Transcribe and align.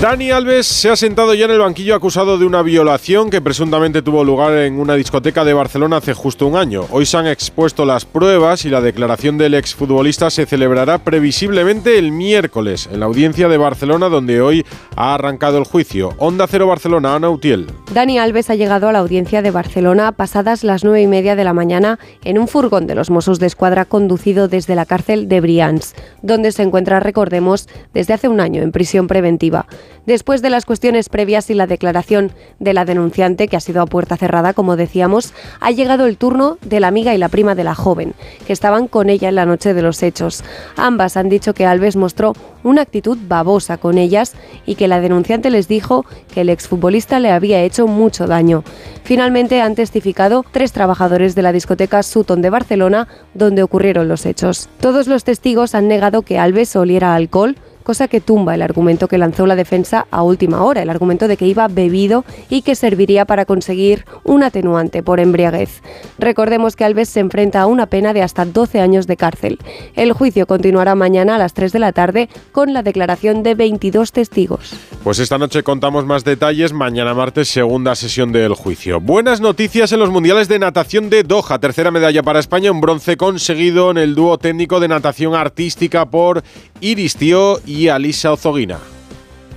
Dani 0.00 0.30
Alves 0.30 0.68
se 0.68 0.90
ha 0.90 0.94
sentado 0.94 1.34
ya 1.34 1.46
en 1.46 1.50
el 1.50 1.58
banquillo 1.58 1.96
acusado 1.96 2.38
de 2.38 2.46
una 2.46 2.62
violación 2.62 3.30
que 3.30 3.40
presuntamente 3.40 4.00
tuvo 4.00 4.22
lugar 4.22 4.52
en 4.58 4.78
una 4.78 4.94
discoteca 4.94 5.44
de 5.44 5.54
Barcelona 5.54 5.96
hace 5.96 6.14
justo 6.14 6.46
un 6.46 6.54
año. 6.54 6.84
Hoy 6.92 7.04
se 7.04 7.16
han 7.16 7.26
expuesto 7.26 7.84
las 7.84 8.04
pruebas 8.04 8.64
y 8.64 8.68
la 8.68 8.80
declaración 8.80 9.38
del 9.38 9.54
exfutbolista 9.54 10.30
se 10.30 10.46
celebrará 10.46 10.98
previsiblemente 10.98 11.98
el 11.98 12.12
miércoles 12.12 12.88
en 12.92 13.00
la 13.00 13.06
audiencia 13.06 13.48
de 13.48 13.56
Barcelona 13.56 14.08
donde 14.08 14.40
hoy 14.40 14.64
ha 14.94 15.14
arrancado 15.14 15.58
el 15.58 15.64
juicio. 15.64 16.14
Onda 16.18 16.46
Cero 16.46 16.68
Barcelona, 16.68 17.16
Ana 17.16 17.30
Utiel. 17.30 17.66
Dani 17.92 18.20
Alves 18.20 18.50
ha 18.50 18.54
llegado 18.54 18.88
a 18.88 18.92
la 18.92 19.00
audiencia 19.00 19.42
de 19.42 19.50
Barcelona 19.50 20.12
pasadas 20.12 20.62
las 20.62 20.84
nueve 20.84 21.02
y 21.02 21.08
media 21.08 21.34
de 21.34 21.42
la 21.42 21.54
mañana 21.54 21.98
en 22.22 22.38
un 22.38 22.46
furgón 22.46 22.86
de 22.86 22.94
los 22.94 23.10
Mossos 23.10 23.40
de 23.40 23.48
Escuadra 23.48 23.84
conducido 23.84 24.46
desde 24.46 24.76
la 24.76 24.86
cárcel 24.86 25.28
de 25.28 25.40
Brians, 25.40 25.96
donde 26.22 26.52
se 26.52 26.62
encuentra, 26.62 27.00
recordemos, 27.00 27.68
desde 27.92 28.14
hace 28.14 28.28
un 28.28 28.38
año 28.38 28.62
en 28.62 28.70
prisión 28.70 29.08
preventiva. 29.08 29.66
Después 30.06 30.42
de 30.42 30.50
las 30.50 30.64
cuestiones 30.64 31.08
previas 31.08 31.50
y 31.50 31.54
la 31.54 31.66
declaración 31.66 32.32
de 32.58 32.72
la 32.72 32.84
denunciante, 32.84 33.48
que 33.48 33.56
ha 33.56 33.60
sido 33.60 33.82
a 33.82 33.86
puerta 33.86 34.16
cerrada, 34.16 34.54
como 34.54 34.76
decíamos, 34.76 35.34
ha 35.60 35.70
llegado 35.70 36.06
el 36.06 36.16
turno 36.16 36.58
de 36.62 36.80
la 36.80 36.88
amiga 36.88 37.14
y 37.14 37.18
la 37.18 37.28
prima 37.28 37.54
de 37.54 37.64
la 37.64 37.74
joven, 37.74 38.14
que 38.46 38.52
estaban 38.52 38.88
con 38.88 39.10
ella 39.10 39.28
en 39.28 39.34
la 39.34 39.46
noche 39.46 39.74
de 39.74 39.82
los 39.82 40.02
hechos. 40.02 40.42
Ambas 40.76 41.16
han 41.16 41.28
dicho 41.28 41.54
que 41.54 41.66
Alves 41.66 41.96
mostró 41.96 42.32
una 42.64 42.82
actitud 42.82 43.18
babosa 43.28 43.76
con 43.76 43.98
ellas 43.98 44.34
y 44.66 44.74
que 44.74 44.88
la 44.88 45.00
denunciante 45.00 45.50
les 45.50 45.68
dijo 45.68 46.04
que 46.32 46.40
el 46.40 46.48
exfutbolista 46.48 47.20
le 47.20 47.30
había 47.30 47.62
hecho 47.62 47.86
mucho 47.86 48.26
daño. 48.26 48.64
Finalmente 49.04 49.60
han 49.60 49.74
testificado 49.74 50.44
tres 50.50 50.72
trabajadores 50.72 51.34
de 51.34 51.42
la 51.42 51.52
discoteca 51.52 52.02
Sutton 52.02 52.42
de 52.42 52.50
Barcelona, 52.50 53.08
donde 53.34 53.62
ocurrieron 53.62 54.08
los 54.08 54.26
hechos. 54.26 54.68
Todos 54.80 55.06
los 55.06 55.24
testigos 55.24 55.74
han 55.74 55.88
negado 55.88 56.22
que 56.22 56.38
Alves 56.38 56.76
oliera 56.76 57.14
alcohol, 57.14 57.56
cosa 57.88 58.06
que 58.06 58.20
tumba 58.20 58.54
el 58.54 58.60
argumento 58.60 59.08
que 59.08 59.16
lanzó 59.16 59.46
la 59.46 59.56
defensa 59.56 60.06
a 60.10 60.22
última 60.22 60.62
hora, 60.62 60.82
el 60.82 60.90
argumento 60.90 61.26
de 61.26 61.38
que 61.38 61.46
iba 61.46 61.68
bebido 61.68 62.26
y 62.50 62.60
que 62.60 62.74
serviría 62.74 63.24
para 63.24 63.46
conseguir 63.46 64.04
un 64.24 64.42
atenuante 64.42 65.02
por 65.02 65.20
embriaguez. 65.20 65.80
Recordemos 66.18 66.76
que 66.76 66.84
Alves 66.84 67.08
se 67.08 67.20
enfrenta 67.20 67.62
a 67.62 67.66
una 67.66 67.86
pena 67.86 68.12
de 68.12 68.20
hasta 68.20 68.44
12 68.44 68.80
años 68.80 69.06
de 69.06 69.16
cárcel. 69.16 69.58
El 69.96 70.12
juicio 70.12 70.46
continuará 70.46 70.94
mañana 70.96 71.36
a 71.36 71.38
las 71.38 71.54
3 71.54 71.72
de 71.72 71.78
la 71.78 71.92
tarde 71.92 72.28
con 72.52 72.74
la 72.74 72.82
declaración 72.82 73.42
de 73.42 73.54
22 73.54 74.12
testigos. 74.12 74.74
Pues 75.02 75.18
esta 75.18 75.38
noche 75.38 75.62
contamos 75.62 76.04
más 76.04 76.24
detalles, 76.24 76.74
mañana 76.74 77.14
martes 77.14 77.48
segunda 77.48 77.94
sesión 77.94 78.32
del 78.32 78.52
juicio. 78.52 79.00
Buenas 79.00 79.40
noticias 79.40 79.92
en 79.92 80.00
los 80.00 80.10
Mundiales 80.10 80.48
de 80.48 80.58
Natación 80.58 81.08
de 81.08 81.22
Doha, 81.22 81.58
tercera 81.58 81.90
medalla 81.90 82.22
para 82.22 82.38
España, 82.38 82.70
un 82.70 82.82
bronce 82.82 83.16
conseguido 83.16 83.90
en 83.90 83.96
el 83.96 84.14
dúo 84.14 84.36
técnico 84.36 84.78
de 84.78 84.88
natación 84.88 85.34
artística 85.34 86.04
por 86.04 86.42
Iris 86.82 87.16
Tío 87.16 87.60
y 87.64 87.77
y 87.78 87.88
Alisa 87.88 88.32
Ozoguina. 88.32 88.78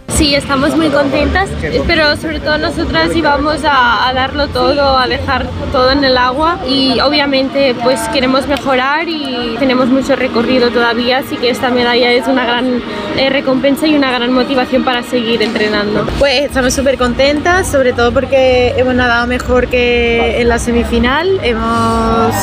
Sí, 0.09 0.35
estamos 0.35 0.77
muy 0.77 0.89
contentas, 0.89 1.49
pero 1.87 2.15
sobre 2.17 2.39
todo 2.39 2.59
nosotras 2.59 3.15
íbamos 3.15 3.63
a, 3.63 4.07
a, 4.07 4.13
darlo 4.13 4.47
todo, 4.49 4.95
a 4.95 5.07
dejar 5.07 5.47
todo 5.71 5.89
en 5.89 6.03
el 6.03 6.15
agua 6.15 6.59
y 6.67 6.99
obviamente 6.99 7.73
pues 7.81 7.99
queremos 8.09 8.45
mejorar 8.45 9.09
y 9.09 9.55
tenemos 9.57 9.87
mucho 9.87 10.15
recorrido 10.15 10.69
todavía, 10.69 11.19
así 11.19 11.37
que 11.37 11.49
esta 11.49 11.71
medalla 11.71 12.11
es 12.11 12.27
una 12.27 12.45
gran 12.45 12.83
eh, 13.17 13.29
recompensa 13.31 13.87
y 13.87 13.95
una 13.95 14.11
gran 14.11 14.31
motivación 14.31 14.83
para 14.83 15.01
seguir 15.01 15.41
entrenando. 15.41 16.05
Pues 16.19 16.41
estamos 16.41 16.75
súper 16.75 16.99
contentas, 16.99 17.71
sobre 17.71 17.93
todo 17.93 18.11
porque 18.11 18.75
hemos 18.77 18.93
nadado 18.93 19.25
mejor 19.25 19.69
que 19.69 20.39
en 20.39 20.49
la 20.49 20.59
semifinal, 20.59 21.39
hemos, 21.41 22.35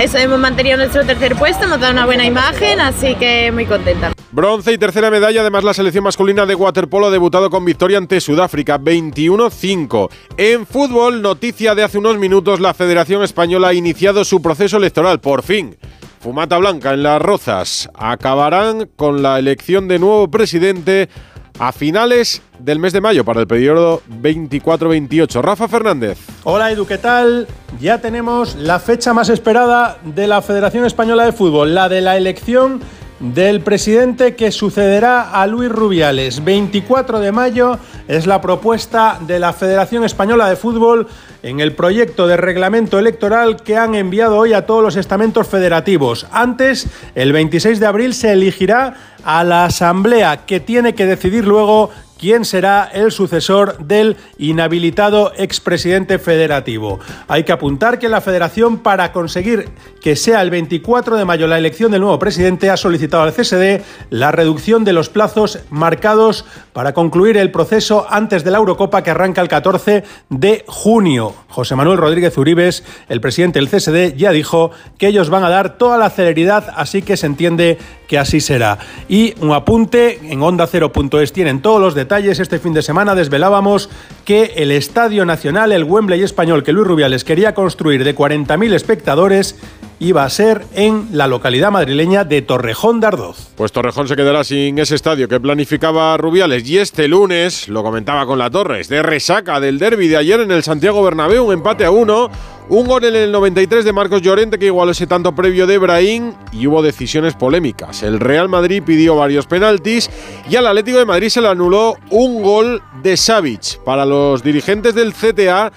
eso, 0.00 0.18
hemos 0.18 0.40
mantenido 0.40 0.76
nuestro 0.76 1.04
tercer 1.04 1.36
puesto, 1.36 1.66
hemos 1.66 1.78
dado 1.78 1.92
una 1.92 2.06
buena 2.06 2.24
imagen, 2.24 2.80
así 2.80 3.14
que 3.14 3.52
muy 3.52 3.66
contenta. 3.66 4.12
Bronce 4.32 4.72
y 4.72 4.78
tercera 4.78 5.10
medalla, 5.10 5.42
además 5.42 5.62
la 5.62 5.74
selección 5.74 6.04
masculina 6.04 6.46
de 6.46 6.54
waterpolo 6.54 7.08
ha 7.08 7.10
debutado 7.10 7.50
con 7.50 7.66
victoria 7.66 7.98
ante 7.98 8.18
Sudáfrica 8.18 8.80
21-5. 8.80 10.08
En 10.38 10.64
fútbol, 10.64 11.20
noticia 11.20 11.74
de 11.74 11.82
hace 11.82 11.98
unos 11.98 12.16
minutos, 12.16 12.58
la 12.58 12.72
Federación 12.72 13.22
Española 13.22 13.68
ha 13.68 13.74
iniciado 13.74 14.24
su 14.24 14.40
proceso 14.40 14.78
electoral, 14.78 15.20
por 15.20 15.42
fin. 15.42 15.76
Fumata 16.20 16.56
blanca 16.56 16.94
en 16.94 17.02
las 17.02 17.20
rozas. 17.20 17.90
Acabarán 17.92 18.88
con 18.96 19.22
la 19.22 19.38
elección 19.38 19.86
de 19.86 19.98
nuevo 19.98 20.30
presidente 20.30 21.10
a 21.58 21.70
finales 21.70 22.40
del 22.58 22.78
mes 22.78 22.94
de 22.94 23.02
mayo 23.02 23.26
para 23.26 23.40
el 23.40 23.46
periodo 23.46 24.00
24-28. 24.22 25.42
Rafa 25.42 25.68
Fernández. 25.68 26.16
Hola 26.44 26.72
Edu, 26.72 26.86
¿qué 26.86 26.96
tal? 26.96 27.48
Ya 27.78 28.00
tenemos 28.00 28.54
la 28.54 28.78
fecha 28.78 29.12
más 29.12 29.28
esperada 29.28 29.98
de 30.02 30.26
la 30.26 30.40
Federación 30.40 30.86
Española 30.86 31.26
de 31.26 31.32
Fútbol, 31.32 31.74
la 31.74 31.90
de 31.90 32.00
la 32.00 32.16
elección 32.16 32.80
del 33.22 33.60
presidente 33.60 34.34
que 34.34 34.50
sucederá 34.50 35.30
a 35.30 35.46
Luis 35.46 35.70
Rubiales. 35.70 36.42
24 36.42 37.20
de 37.20 37.30
mayo 37.30 37.78
es 38.08 38.26
la 38.26 38.40
propuesta 38.40 39.18
de 39.20 39.38
la 39.38 39.52
Federación 39.52 40.02
Española 40.02 40.48
de 40.48 40.56
Fútbol 40.56 41.06
en 41.44 41.60
el 41.60 41.72
proyecto 41.72 42.26
de 42.26 42.36
reglamento 42.36 42.98
electoral 42.98 43.62
que 43.62 43.76
han 43.76 43.94
enviado 43.94 44.38
hoy 44.38 44.54
a 44.54 44.66
todos 44.66 44.82
los 44.82 44.96
estamentos 44.96 45.46
federativos. 45.46 46.26
Antes, 46.32 46.88
el 47.14 47.32
26 47.32 47.78
de 47.78 47.86
abril, 47.86 48.14
se 48.14 48.32
elegirá 48.32 48.94
a 49.24 49.44
la 49.44 49.66
Asamblea 49.66 50.44
que 50.44 50.58
tiene 50.58 50.94
que 50.94 51.06
decidir 51.06 51.46
luego 51.46 51.90
quién 52.22 52.44
será 52.44 52.88
el 52.94 53.10
sucesor 53.10 53.78
del 53.78 54.16
inhabilitado 54.38 55.32
expresidente 55.36 56.20
federativo. 56.20 57.00
Hay 57.26 57.42
que 57.42 57.50
apuntar 57.50 57.98
que 57.98 58.08
la 58.08 58.20
federación, 58.20 58.78
para 58.78 59.10
conseguir 59.10 59.70
que 60.00 60.14
sea 60.14 60.40
el 60.40 60.50
24 60.50 61.16
de 61.16 61.24
mayo 61.24 61.48
la 61.48 61.58
elección 61.58 61.90
del 61.90 62.02
nuevo 62.02 62.20
presidente, 62.20 62.70
ha 62.70 62.76
solicitado 62.76 63.24
al 63.24 63.32
CSD 63.32 63.82
la 64.10 64.30
reducción 64.30 64.84
de 64.84 64.92
los 64.92 65.08
plazos 65.08 65.58
marcados 65.68 66.44
para 66.72 66.94
concluir 66.94 67.36
el 67.36 67.50
proceso 67.50 68.06
antes 68.08 68.44
de 68.44 68.52
la 68.52 68.58
Eurocopa 68.58 69.02
que 69.02 69.10
arranca 69.10 69.40
el 69.40 69.48
14 69.48 70.04
de 70.28 70.64
junio. 70.68 71.34
José 71.48 71.74
Manuel 71.74 71.98
Rodríguez 71.98 72.38
Uribes, 72.38 72.84
el 73.08 73.20
presidente 73.20 73.58
del 73.58 73.68
CSD, 73.68 74.16
ya 74.16 74.30
dijo 74.30 74.70
que 74.96 75.08
ellos 75.08 75.28
van 75.28 75.42
a 75.42 75.50
dar 75.50 75.76
toda 75.76 75.98
la 75.98 76.08
celeridad, 76.08 76.72
así 76.76 77.02
que 77.02 77.16
se 77.16 77.26
entiende 77.26 77.78
que 78.06 78.18
así 78.18 78.40
será. 78.40 78.78
Y 79.08 79.34
un 79.40 79.52
apunte, 79.52 80.20
en 80.30 80.40
onda0.es 80.40 81.32
tienen 81.32 81.60
todos 81.62 81.80
los 81.80 81.94
detalles 81.94 82.11
este 82.12 82.58
fin 82.58 82.74
de 82.74 82.82
semana 82.82 83.14
desvelábamos 83.14 83.88
que 84.26 84.52
el 84.56 84.70
Estadio 84.70 85.24
Nacional, 85.24 85.72
el 85.72 85.84
Wembley 85.84 86.22
español 86.22 86.62
que 86.62 86.72
Luis 86.72 86.86
Rubiales 86.86 87.24
quería 87.24 87.54
construir 87.54 88.04
de 88.04 88.14
40.000 88.14 88.74
espectadores, 88.74 89.56
iba 89.98 90.22
a 90.22 90.28
ser 90.28 90.62
en 90.74 91.08
la 91.12 91.26
localidad 91.26 91.70
madrileña 91.70 92.24
de 92.24 92.42
Torrejón 92.42 93.00
de 93.00 93.06
Ardoz. 93.06 93.48
Pues 93.56 93.72
Torrejón 93.72 94.08
se 94.08 94.16
quedará 94.16 94.44
sin 94.44 94.78
ese 94.78 94.94
estadio 94.94 95.26
que 95.26 95.40
planificaba 95.40 96.14
Rubiales 96.18 96.68
y 96.68 96.78
este 96.78 97.08
lunes, 97.08 97.68
lo 97.68 97.82
comentaba 97.82 98.26
con 98.26 98.38
la 98.38 98.50
Torres, 98.50 98.88
de 98.88 99.02
resaca 99.02 99.58
del 99.58 99.78
derby 99.78 100.08
de 100.08 100.18
ayer 100.18 100.40
en 100.40 100.50
el 100.50 100.62
Santiago 100.62 101.02
Bernabéu, 101.02 101.46
un 101.46 101.54
empate 101.54 101.86
a 101.86 101.90
uno, 101.90 102.30
un 102.72 102.86
gol 102.86 103.04
en 103.04 103.14
el 103.14 103.30
93 103.30 103.84
de 103.84 103.92
Marcos 103.92 104.22
Llorente 104.22 104.58
que 104.58 104.64
igualó 104.64 104.92
ese 104.92 105.06
tanto 105.06 105.34
previo 105.34 105.66
de 105.66 105.76
Brahim 105.76 106.32
y 106.52 106.66
hubo 106.66 106.80
decisiones 106.80 107.34
polémicas. 107.34 108.02
El 108.02 108.18
Real 108.18 108.48
Madrid 108.48 108.82
pidió 108.82 109.14
varios 109.14 109.46
penaltis 109.46 110.08
y 110.48 110.56
al 110.56 110.66
Atlético 110.66 110.96
de 110.96 111.04
Madrid 111.04 111.28
se 111.28 111.42
le 111.42 111.48
anuló 111.48 111.98
un 112.08 112.42
gol 112.42 112.82
de 113.02 113.18
Savic. 113.18 113.78
Para 113.84 114.06
los 114.06 114.42
dirigentes 114.42 114.94
del 114.94 115.12
CTA, 115.12 115.70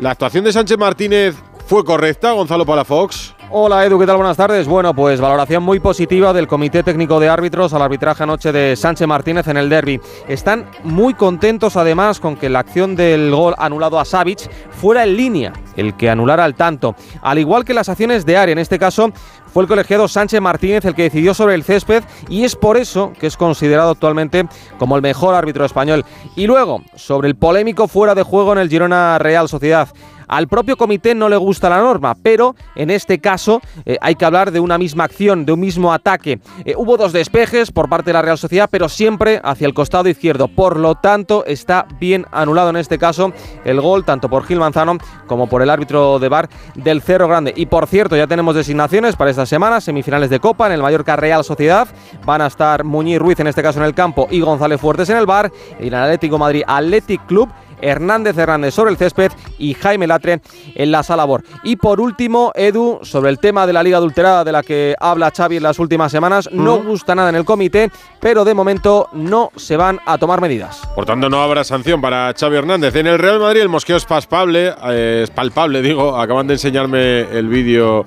la 0.00 0.12
actuación 0.12 0.42
de 0.42 0.54
Sánchez 0.54 0.78
Martínez 0.78 1.34
fue 1.66 1.84
correcta, 1.84 2.32
Gonzalo 2.32 2.64
Palafox. 2.64 3.34
Hola 3.50 3.86
Edu, 3.86 3.98
¿qué 3.98 4.04
tal? 4.04 4.18
Buenas 4.18 4.36
tardes. 4.36 4.68
Bueno, 4.68 4.92
pues 4.92 5.22
valoración 5.22 5.62
muy 5.62 5.80
positiva 5.80 6.34
del 6.34 6.46
Comité 6.46 6.82
Técnico 6.82 7.18
de 7.18 7.30
Árbitros 7.30 7.72
al 7.72 7.80
arbitraje 7.80 8.22
anoche 8.22 8.52
de 8.52 8.76
Sánchez 8.76 9.08
Martínez 9.08 9.48
en 9.48 9.56
el 9.56 9.70
derby. 9.70 9.98
Están 10.28 10.66
muy 10.84 11.14
contentos 11.14 11.74
además 11.78 12.20
con 12.20 12.36
que 12.36 12.50
la 12.50 12.58
acción 12.58 12.94
del 12.94 13.30
gol 13.30 13.54
anulado 13.56 13.98
a 13.98 14.04
Savic 14.04 14.50
fuera 14.70 15.02
en 15.04 15.16
línea, 15.16 15.54
el 15.76 15.96
que 15.96 16.10
anulara 16.10 16.44
al 16.44 16.56
tanto. 16.56 16.94
Al 17.22 17.38
igual 17.38 17.64
que 17.64 17.72
las 17.72 17.88
acciones 17.88 18.26
de 18.26 18.36
área, 18.36 18.52
en 18.52 18.58
este 18.58 18.78
caso 18.78 19.12
fue 19.46 19.62
el 19.62 19.68
colegiado 19.68 20.08
Sánchez 20.08 20.42
Martínez 20.42 20.84
el 20.84 20.94
que 20.94 21.04
decidió 21.04 21.32
sobre 21.32 21.54
el 21.54 21.64
césped 21.64 22.04
y 22.28 22.44
es 22.44 22.54
por 22.54 22.76
eso 22.76 23.14
que 23.18 23.26
es 23.26 23.38
considerado 23.38 23.92
actualmente 23.92 24.46
como 24.78 24.94
el 24.94 25.00
mejor 25.00 25.34
árbitro 25.34 25.64
español. 25.64 26.04
Y 26.36 26.46
luego, 26.46 26.82
sobre 26.96 27.28
el 27.28 27.34
polémico 27.34 27.88
fuera 27.88 28.14
de 28.14 28.24
juego 28.24 28.52
en 28.52 28.58
el 28.58 28.68
Girona 28.68 29.18
Real 29.18 29.48
Sociedad. 29.48 29.88
Al 30.28 30.46
propio 30.46 30.76
comité 30.76 31.14
no 31.14 31.28
le 31.28 31.36
gusta 31.36 31.68
la 31.68 31.78
norma, 31.78 32.14
pero 32.14 32.54
en 32.76 32.90
este 32.90 33.18
caso 33.18 33.60
eh, 33.86 33.96
hay 34.00 34.14
que 34.14 34.24
hablar 34.24 34.52
de 34.52 34.60
una 34.60 34.78
misma 34.78 35.04
acción, 35.04 35.46
de 35.46 35.52
un 35.52 35.60
mismo 35.60 35.92
ataque. 35.92 36.40
Eh, 36.64 36.74
hubo 36.76 36.96
dos 36.96 37.12
despejes 37.12 37.72
por 37.72 37.88
parte 37.88 38.10
de 38.10 38.12
la 38.12 38.22
Real 38.22 38.38
Sociedad, 38.38 38.68
pero 38.70 38.88
siempre 38.88 39.40
hacia 39.42 39.66
el 39.66 39.74
costado 39.74 40.08
izquierdo. 40.08 40.48
Por 40.48 40.78
lo 40.78 40.94
tanto, 40.96 41.44
está 41.46 41.86
bien 41.98 42.26
anulado 42.30 42.70
en 42.70 42.76
este 42.76 42.98
caso 42.98 43.32
el 43.64 43.80
gol, 43.80 44.04
tanto 44.04 44.28
por 44.28 44.44
Gil 44.44 44.58
Manzano 44.58 44.98
como 45.26 45.48
por 45.48 45.62
el 45.62 45.70
árbitro 45.70 46.18
de 46.18 46.28
bar 46.28 46.48
del 46.74 47.02
Cerro 47.02 47.28
Grande. 47.28 47.52
Y 47.56 47.66
por 47.66 47.86
cierto, 47.86 48.16
ya 48.16 48.26
tenemos 48.26 48.54
designaciones 48.54 49.16
para 49.16 49.30
esta 49.30 49.46
semana, 49.46 49.80
semifinales 49.80 50.30
de 50.30 50.40
Copa 50.40 50.66
en 50.66 50.72
el 50.72 50.82
Mallorca 50.82 51.16
Real 51.16 51.44
Sociedad. 51.44 51.88
Van 52.24 52.42
a 52.42 52.46
estar 52.46 52.84
Muñiz 52.84 53.18
Ruiz 53.18 53.40
en 53.40 53.46
este 53.46 53.62
caso 53.62 53.78
en 53.78 53.86
el 53.86 53.94
campo 53.94 54.28
y 54.30 54.40
González 54.40 54.80
Fuertes 54.80 55.08
en 55.10 55.16
el 55.16 55.26
bar. 55.26 55.50
El 55.78 55.94
Atlético 55.94 56.38
Madrid 56.38 56.62
Athletic 56.66 57.24
Club 57.26 57.48
Hernández 57.80 58.36
Hernández 58.36 58.74
sobre 58.74 58.90
el 58.90 58.96
césped 58.96 59.32
y 59.58 59.74
Jaime 59.74 60.06
Latre 60.06 60.40
en 60.74 60.90
la 60.90 61.02
sala 61.02 61.24
BOR. 61.24 61.42
Y 61.62 61.76
por 61.76 62.00
último, 62.00 62.52
Edu, 62.54 63.00
sobre 63.02 63.30
el 63.30 63.38
tema 63.38 63.66
de 63.66 63.72
la 63.72 63.82
Liga 63.82 63.98
Adulterada 63.98 64.44
de 64.44 64.52
la 64.52 64.62
que 64.62 64.94
habla 64.98 65.32
Xavi 65.34 65.56
en 65.56 65.62
las 65.62 65.78
últimas 65.78 66.12
semanas, 66.12 66.48
no 66.52 66.78
gusta 66.82 67.14
nada 67.14 67.30
en 67.30 67.36
el 67.36 67.44
comité, 67.44 67.90
pero 68.20 68.44
de 68.44 68.54
momento 68.54 69.08
no 69.12 69.50
se 69.56 69.76
van 69.76 70.00
a 70.06 70.18
tomar 70.18 70.40
medidas. 70.40 70.82
Por 70.94 71.04
tanto, 71.04 71.28
no 71.28 71.42
habrá 71.42 71.64
sanción 71.64 72.00
para 72.00 72.32
Xavi 72.38 72.56
Hernández. 72.56 72.94
En 72.96 73.06
el 73.06 73.18
Real 73.18 73.40
Madrid 73.40 73.60
el 73.60 73.68
mosqueo 73.68 73.96
es 73.96 74.04
palpable, 74.04 74.74
eh, 74.88 75.20
es 75.24 75.30
palpable, 75.30 75.82
digo. 75.88 76.16
Acaban 76.16 76.46
de 76.46 76.54
enseñarme 76.54 77.20
el 77.20 77.48
vídeo 77.48 78.04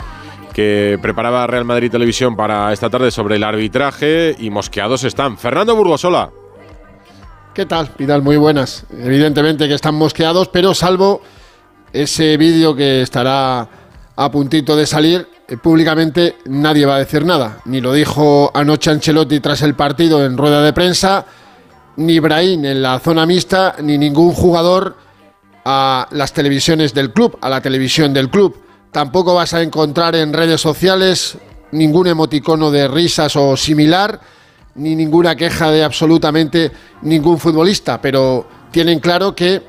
que 0.54 1.00
preparaba 1.02 1.48
Real 1.48 1.66
Madrid 1.66 1.92
Televisión 1.92 2.36
para 2.36 2.74
esta 2.74 2.90
tarde 2.90 3.12
sobre 3.12 3.38
el 3.38 3.44
arbitraje 3.44 4.36
y 4.38 4.50
mosqueados 4.50 5.04
están. 5.04 5.38
Fernando 5.38 5.76
Burgosola. 5.76 6.41
¿Qué 7.54 7.66
tal, 7.66 7.90
Pidal? 7.90 8.22
Muy 8.22 8.38
buenas. 8.38 8.86
Evidentemente 8.98 9.68
que 9.68 9.74
están 9.74 9.96
mosqueados, 9.96 10.48
pero 10.48 10.74
salvo 10.74 11.22
ese 11.92 12.38
vídeo 12.38 12.74
que 12.74 13.02
estará 13.02 13.68
a 14.16 14.32
puntito 14.32 14.78
de 14.78 14.86
salir, 14.86 15.28
eh, 15.50 15.58
públicamente 15.58 16.38
nadie 16.46 16.86
va 16.86 16.96
a 16.96 17.00
decir 17.00 17.26
nada. 17.26 17.60
Ni 17.66 17.82
lo 17.82 17.92
dijo 17.92 18.52
anoche 18.54 18.90
Ancelotti 18.90 19.42
tras 19.42 19.64
el 19.64 19.76
partido 19.76 20.26
en 20.26 20.38
rueda 20.38 20.64
de 20.64 20.72
prensa, 20.72 21.26
ni 21.98 22.20
Brahim 22.20 22.64
en 22.64 22.82
la 22.82 23.00
zona 23.00 23.26
mixta, 23.26 23.76
ni 23.82 23.98
ningún 23.98 24.32
jugador 24.32 24.96
a 25.66 26.08
las 26.12 26.32
televisiones 26.32 26.94
del 26.94 27.12
club, 27.12 27.38
a 27.42 27.50
la 27.50 27.60
televisión 27.60 28.14
del 28.14 28.30
club. 28.30 28.56
Tampoco 28.94 29.36
vas 29.36 29.54
a 29.54 29.62
encontrar 29.62 30.16
en 30.16 30.32
redes 30.32 30.62
sociales 30.62 31.38
ningún 31.74 32.08
emoticono 32.08 32.72
de 32.72 32.88
risas 32.88 33.36
o 33.36 33.58
similar, 33.58 34.22
ni 34.76 34.96
ninguna 34.96 35.36
queja 35.36 35.72
de 35.72 35.84
absolutamente 35.84 36.72
ningún 37.02 37.38
futbolista, 37.40 38.02
pero 38.02 38.48
tienen 38.72 39.00
claro 39.00 39.36
que 39.36 39.62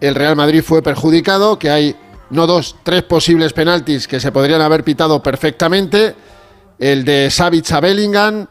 el 0.00 0.14
Real 0.14 0.36
Madrid 0.36 0.62
fue 0.62 0.82
perjudicado, 0.82 1.58
que 1.58 1.70
hay 1.70 1.96
no 2.30 2.46
dos, 2.46 2.76
tres 2.82 3.02
posibles 3.02 3.52
penaltis 3.52 4.06
que 4.06 4.20
se 4.20 4.32
podrían 4.32 4.60
haber 4.60 4.84
pitado 4.84 5.22
perfectamente, 5.22 6.14
el 6.78 7.04
de 7.04 7.30
Savic 7.30 7.70
a 7.72 7.80
Bellingham, 7.80 8.46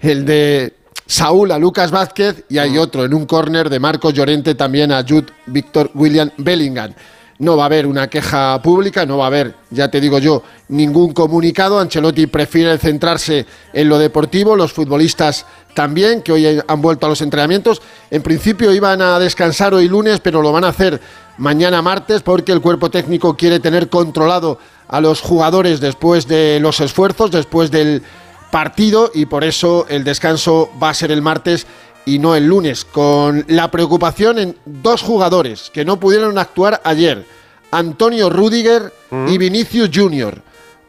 el 0.00 0.24
de 0.24 0.74
Saúl 1.06 1.52
a 1.52 1.58
Lucas 1.58 1.90
Vázquez 1.90 2.44
y 2.48 2.58
hay 2.58 2.78
otro 2.78 3.04
en 3.04 3.14
un 3.14 3.26
córner 3.26 3.70
de 3.70 3.78
Marcos 3.80 4.12
Llorente 4.12 4.54
también 4.54 4.92
a 4.92 5.02
Jude 5.02 5.32
Víctor 5.46 5.90
William 5.94 6.30
Bellingham 6.36 6.94
no 7.38 7.56
va 7.56 7.64
a 7.64 7.66
haber 7.66 7.86
una 7.86 8.08
queja 8.08 8.60
pública, 8.62 9.04
no 9.04 9.18
va 9.18 9.24
a 9.24 9.26
haber, 9.28 9.54
ya 9.70 9.90
te 9.90 10.00
digo 10.00 10.18
yo, 10.18 10.42
ningún 10.68 11.12
comunicado. 11.12 11.78
Ancelotti 11.78 12.26
prefiere 12.26 12.78
centrarse 12.78 13.46
en 13.72 13.88
lo 13.88 13.98
deportivo, 13.98 14.56
los 14.56 14.72
futbolistas 14.72 15.46
también, 15.74 16.22
que 16.22 16.32
hoy 16.32 16.60
han 16.66 16.82
vuelto 16.82 17.06
a 17.06 17.08
los 17.08 17.20
entrenamientos. 17.20 17.82
En 18.10 18.22
principio 18.22 18.72
iban 18.72 19.02
a 19.02 19.18
descansar 19.18 19.74
hoy 19.74 19.88
lunes, 19.88 20.20
pero 20.20 20.42
lo 20.42 20.52
van 20.52 20.64
a 20.64 20.68
hacer 20.68 21.00
mañana 21.38 21.82
martes 21.82 22.22
porque 22.22 22.52
el 22.52 22.62
cuerpo 22.62 22.90
técnico 22.90 23.36
quiere 23.36 23.60
tener 23.60 23.90
controlado 23.90 24.58
a 24.88 25.00
los 25.00 25.20
jugadores 25.20 25.80
después 25.80 26.26
de 26.28 26.58
los 26.60 26.80
esfuerzos, 26.80 27.30
después 27.30 27.70
del 27.70 28.02
partido 28.50 29.10
y 29.12 29.26
por 29.26 29.44
eso 29.44 29.86
el 29.88 30.04
descanso 30.04 30.70
va 30.82 30.90
a 30.90 30.94
ser 30.94 31.10
el 31.10 31.20
martes 31.20 31.66
y 32.06 32.18
no 32.18 32.34
el 32.34 32.46
lunes, 32.46 32.84
con 32.84 33.44
la 33.48 33.70
preocupación 33.70 34.38
en 34.38 34.56
dos 34.64 35.02
jugadores 35.02 35.70
que 35.74 35.84
no 35.84 36.00
pudieron 36.00 36.38
actuar 36.38 36.80
ayer, 36.84 37.26
Antonio 37.72 38.30
Rudiger 38.30 38.92
y 39.10 39.14
mm. 39.14 39.38
Vinicius 39.38 39.90
Junior. 39.92 40.40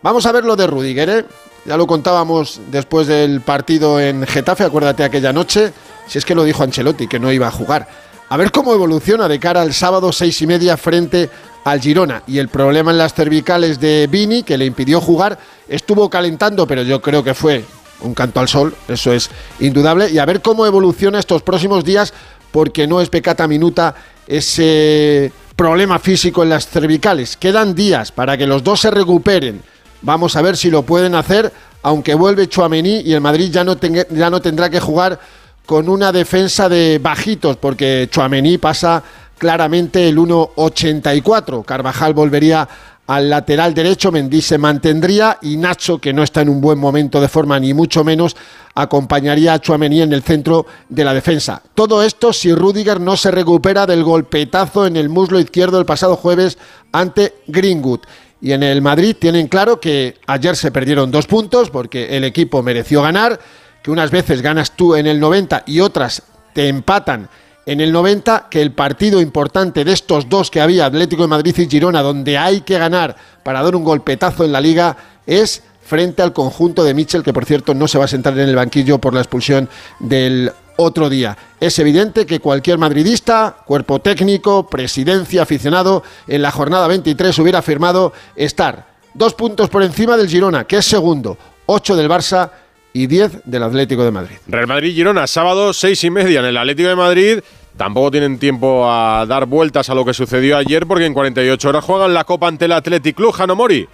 Vamos 0.03 0.25
a 0.27 0.31
ver 0.31 0.45
lo 0.45 0.55
de 0.55 0.67
Rudiger, 0.67 1.09
¿eh? 1.09 1.25
Ya 1.65 1.75
lo 1.75 1.85
contábamos 1.87 2.61
después 2.71 3.07
del 3.07 3.41
partido 3.41 3.99
en 3.99 4.25
Getafe, 4.25 4.63
acuérdate 4.63 5.03
aquella 5.03 5.33
noche, 5.33 5.73
si 6.07 6.17
es 6.17 6.23
que 6.23 6.35
lo 6.35 6.45
dijo 6.45 6.63
Ancelotti, 6.63 7.07
que 7.07 7.19
no 7.19 7.31
iba 7.31 7.47
a 7.47 7.51
jugar. 7.51 7.89
A 8.29 8.37
ver 8.37 8.51
cómo 8.51 8.73
evoluciona 8.73 9.27
de 9.27 9.39
cara 9.39 9.61
al 9.61 9.73
sábado 9.73 10.13
seis 10.13 10.41
y 10.41 10.47
media 10.47 10.77
frente 10.77 11.29
al 11.63 11.81
Girona. 11.81 12.23
Y 12.27 12.37
el 12.37 12.47
problema 12.47 12.91
en 12.91 12.97
las 12.97 13.13
cervicales 13.13 13.79
de 13.79 14.07
Vini, 14.07 14.43
que 14.43 14.57
le 14.57 14.65
impidió 14.65 15.01
jugar, 15.01 15.39
estuvo 15.67 16.09
calentando, 16.09 16.67
pero 16.67 16.83
yo 16.83 17.01
creo 17.01 17.23
que 17.23 17.33
fue 17.33 17.65
un 18.01 18.13
canto 18.13 18.39
al 18.39 18.47
sol, 18.47 18.75
eso 18.87 19.11
es 19.11 19.29
indudable, 19.59 20.09
y 20.09 20.19
a 20.19 20.25
ver 20.25 20.41
cómo 20.41 20.65
evoluciona 20.65 21.19
estos 21.19 21.41
próximos 21.41 21.83
días, 21.83 22.13
porque 22.51 22.87
no 22.87 23.01
es 23.01 23.09
pecata 23.09 23.47
minuta 23.47 23.95
ese 24.27 25.31
problema 25.55 25.99
físico 25.99 26.43
en 26.43 26.49
las 26.49 26.67
cervicales. 26.67 27.37
Quedan 27.37 27.73
días 27.73 28.11
para 28.11 28.37
que 28.37 28.47
los 28.47 28.63
dos 28.63 28.81
se 28.81 28.91
recuperen. 28.91 29.61
Vamos 30.01 30.35
a 30.35 30.41
ver 30.41 30.55
si 30.55 30.69
lo 30.69 30.83
pueden 30.83 31.15
hacer, 31.15 31.51
aunque 31.81 32.13
vuelve 32.13 32.47
Chuamení 32.47 33.01
y 33.01 33.13
el 33.13 33.21
Madrid 33.21 33.49
ya 33.51 33.63
no, 33.63 33.77
ya 33.79 34.29
no 34.29 34.41
tendrá 34.41 34.69
que 34.69 34.79
jugar 34.79 35.19
con 35.65 35.89
una 35.89 36.11
defensa 36.11 36.69
de 36.69 36.99
bajitos, 37.01 37.57
porque 37.57 38.07
Chuamení 38.11 38.57
pasa 38.57 39.03
claramente 39.37 40.07
el 40.07 40.17
1.84. 40.17 41.65
Carvajal 41.65 42.13
volvería 42.13 42.67
al 43.07 43.29
lateral 43.29 43.73
derecho, 43.73 44.11
Mendy 44.11 44.41
se 44.41 44.57
mantendría 44.57 45.37
y 45.41 45.55
Nacho, 45.55 45.97
que 45.99 46.11
no 46.11 46.23
está 46.23 46.41
en 46.41 46.49
un 46.49 46.59
buen 46.59 46.77
momento 46.77 47.21
de 47.21 47.29
forma 47.29 47.57
ni 47.57 47.73
mucho 47.73 48.03
menos, 48.03 48.35
acompañaría 48.75 49.53
a 49.53 49.59
Chuamení 49.59 50.01
en 50.01 50.11
el 50.11 50.23
centro 50.23 50.65
de 50.89 51.05
la 51.05 51.13
defensa. 51.13 51.63
Todo 51.73 52.03
esto 52.03 52.33
si 52.33 52.53
Rudiger 52.53 52.99
no 52.99 53.15
se 53.15 53.31
recupera 53.31 53.85
del 53.85 54.03
golpetazo 54.03 54.85
en 54.85 54.97
el 54.97 55.07
muslo 55.07 55.39
izquierdo 55.39 55.79
el 55.79 55.85
pasado 55.85 56.17
jueves 56.17 56.57
ante 56.91 57.35
Greenwood. 57.47 58.01
Y 58.41 58.51
en 58.51 58.61
el 58.61 58.81
Madrid 58.81 59.15
tienen 59.17 59.47
claro 59.47 59.79
que 59.79 60.17
ayer 60.27 60.57
se 60.57 60.71
perdieron 60.71 61.09
dos 61.09 61.27
puntos 61.27 61.69
porque 61.69 62.17
el 62.17 62.25
equipo 62.25 62.61
mereció 62.61 63.01
ganar, 63.01 63.39
que 63.81 63.89
unas 63.89 64.11
veces 64.11 64.41
ganas 64.41 64.75
tú 64.75 64.95
en 64.95 65.07
el 65.07 65.21
90 65.21 65.63
y 65.65 65.79
otras 65.79 66.23
te 66.53 66.67
empatan 66.67 67.29
en 67.67 67.81
el 67.81 67.91
90 67.91 68.47
que 68.49 68.61
el 68.61 68.71
partido 68.71 69.19
importante 69.19 69.83
de 69.83 69.91
estos 69.91 70.29
dos 70.29 70.49
que 70.49 70.61
había, 70.61 70.85
Atlético 70.85 71.23
de 71.23 71.27
Madrid 71.27 71.53
y 71.57 71.67
Girona, 71.67 72.01
donde 72.01 72.37
hay 72.37 72.61
que 72.61 72.79
ganar 72.79 73.17
para 73.43 73.61
dar 73.61 73.75
un 73.75 73.83
golpetazo 73.83 74.45
en 74.45 74.53
la 74.53 74.61
liga, 74.61 74.95
es 75.25 75.61
frente 75.83 76.21
al 76.21 76.31
conjunto 76.31 76.85
de 76.85 76.93
Mitchell, 76.93 77.23
que 77.23 77.33
por 77.33 77.43
cierto 77.43 77.73
no 77.73 77.89
se 77.89 77.97
va 77.97 78.05
a 78.05 78.07
sentar 78.07 78.33
en 78.39 78.47
el 78.47 78.55
banquillo 78.55 78.99
por 78.99 79.13
la 79.13 79.19
expulsión 79.19 79.67
del 79.99 80.49
otro 80.77 81.09
día. 81.09 81.37
Es 81.59 81.77
evidente 81.79 82.25
que 82.25 82.39
cualquier 82.39 82.77
madridista, 82.77 83.57
cuerpo 83.65 83.99
técnico, 83.99 84.69
presidencia, 84.69 85.41
aficionado, 85.41 86.03
en 86.25 86.43
la 86.43 86.51
jornada 86.51 86.87
23 86.87 87.37
hubiera 87.39 87.61
firmado 87.61 88.13
estar 88.37 88.87
dos 89.13 89.33
puntos 89.33 89.69
por 89.69 89.83
encima 89.83 90.15
del 90.15 90.29
Girona, 90.29 90.63
que 90.63 90.77
es 90.77 90.85
segundo, 90.85 91.37
ocho 91.65 91.97
del 91.97 92.09
Barça 92.09 92.49
y 92.97 93.05
10 93.05 93.43
del 93.45 93.61
Atlético 93.61 94.03
de 94.03 94.09
Madrid. 94.09 94.37
Real 94.47 94.65
Madrid-Girona, 94.65 95.27
sábado 95.27 95.71
seis 95.71 96.03
y 96.03 96.09
media 96.09 96.39
en 96.39 96.47
el 96.47 96.57
Atlético 96.57 96.89
de 96.89 96.95
Madrid. 96.95 97.39
Tampoco 97.77 98.09
tienen 98.09 98.39
tiempo 98.39 98.89
a 98.89 99.23
dar 99.27 99.45
vueltas 99.45 99.87
a 99.91 99.93
lo 99.93 100.03
que 100.03 100.15
sucedió 100.15 100.57
ayer 100.57 100.87
porque 100.87 101.05
en 101.05 101.13
48 101.13 101.69
horas 101.69 101.83
juegan 101.83 102.15
la 102.15 102.23
Copa 102.23 102.47
ante 102.47 102.65
el 102.65 102.71
Athletic 102.71 103.15
Club, 103.15 103.35
Mori. 103.55 103.87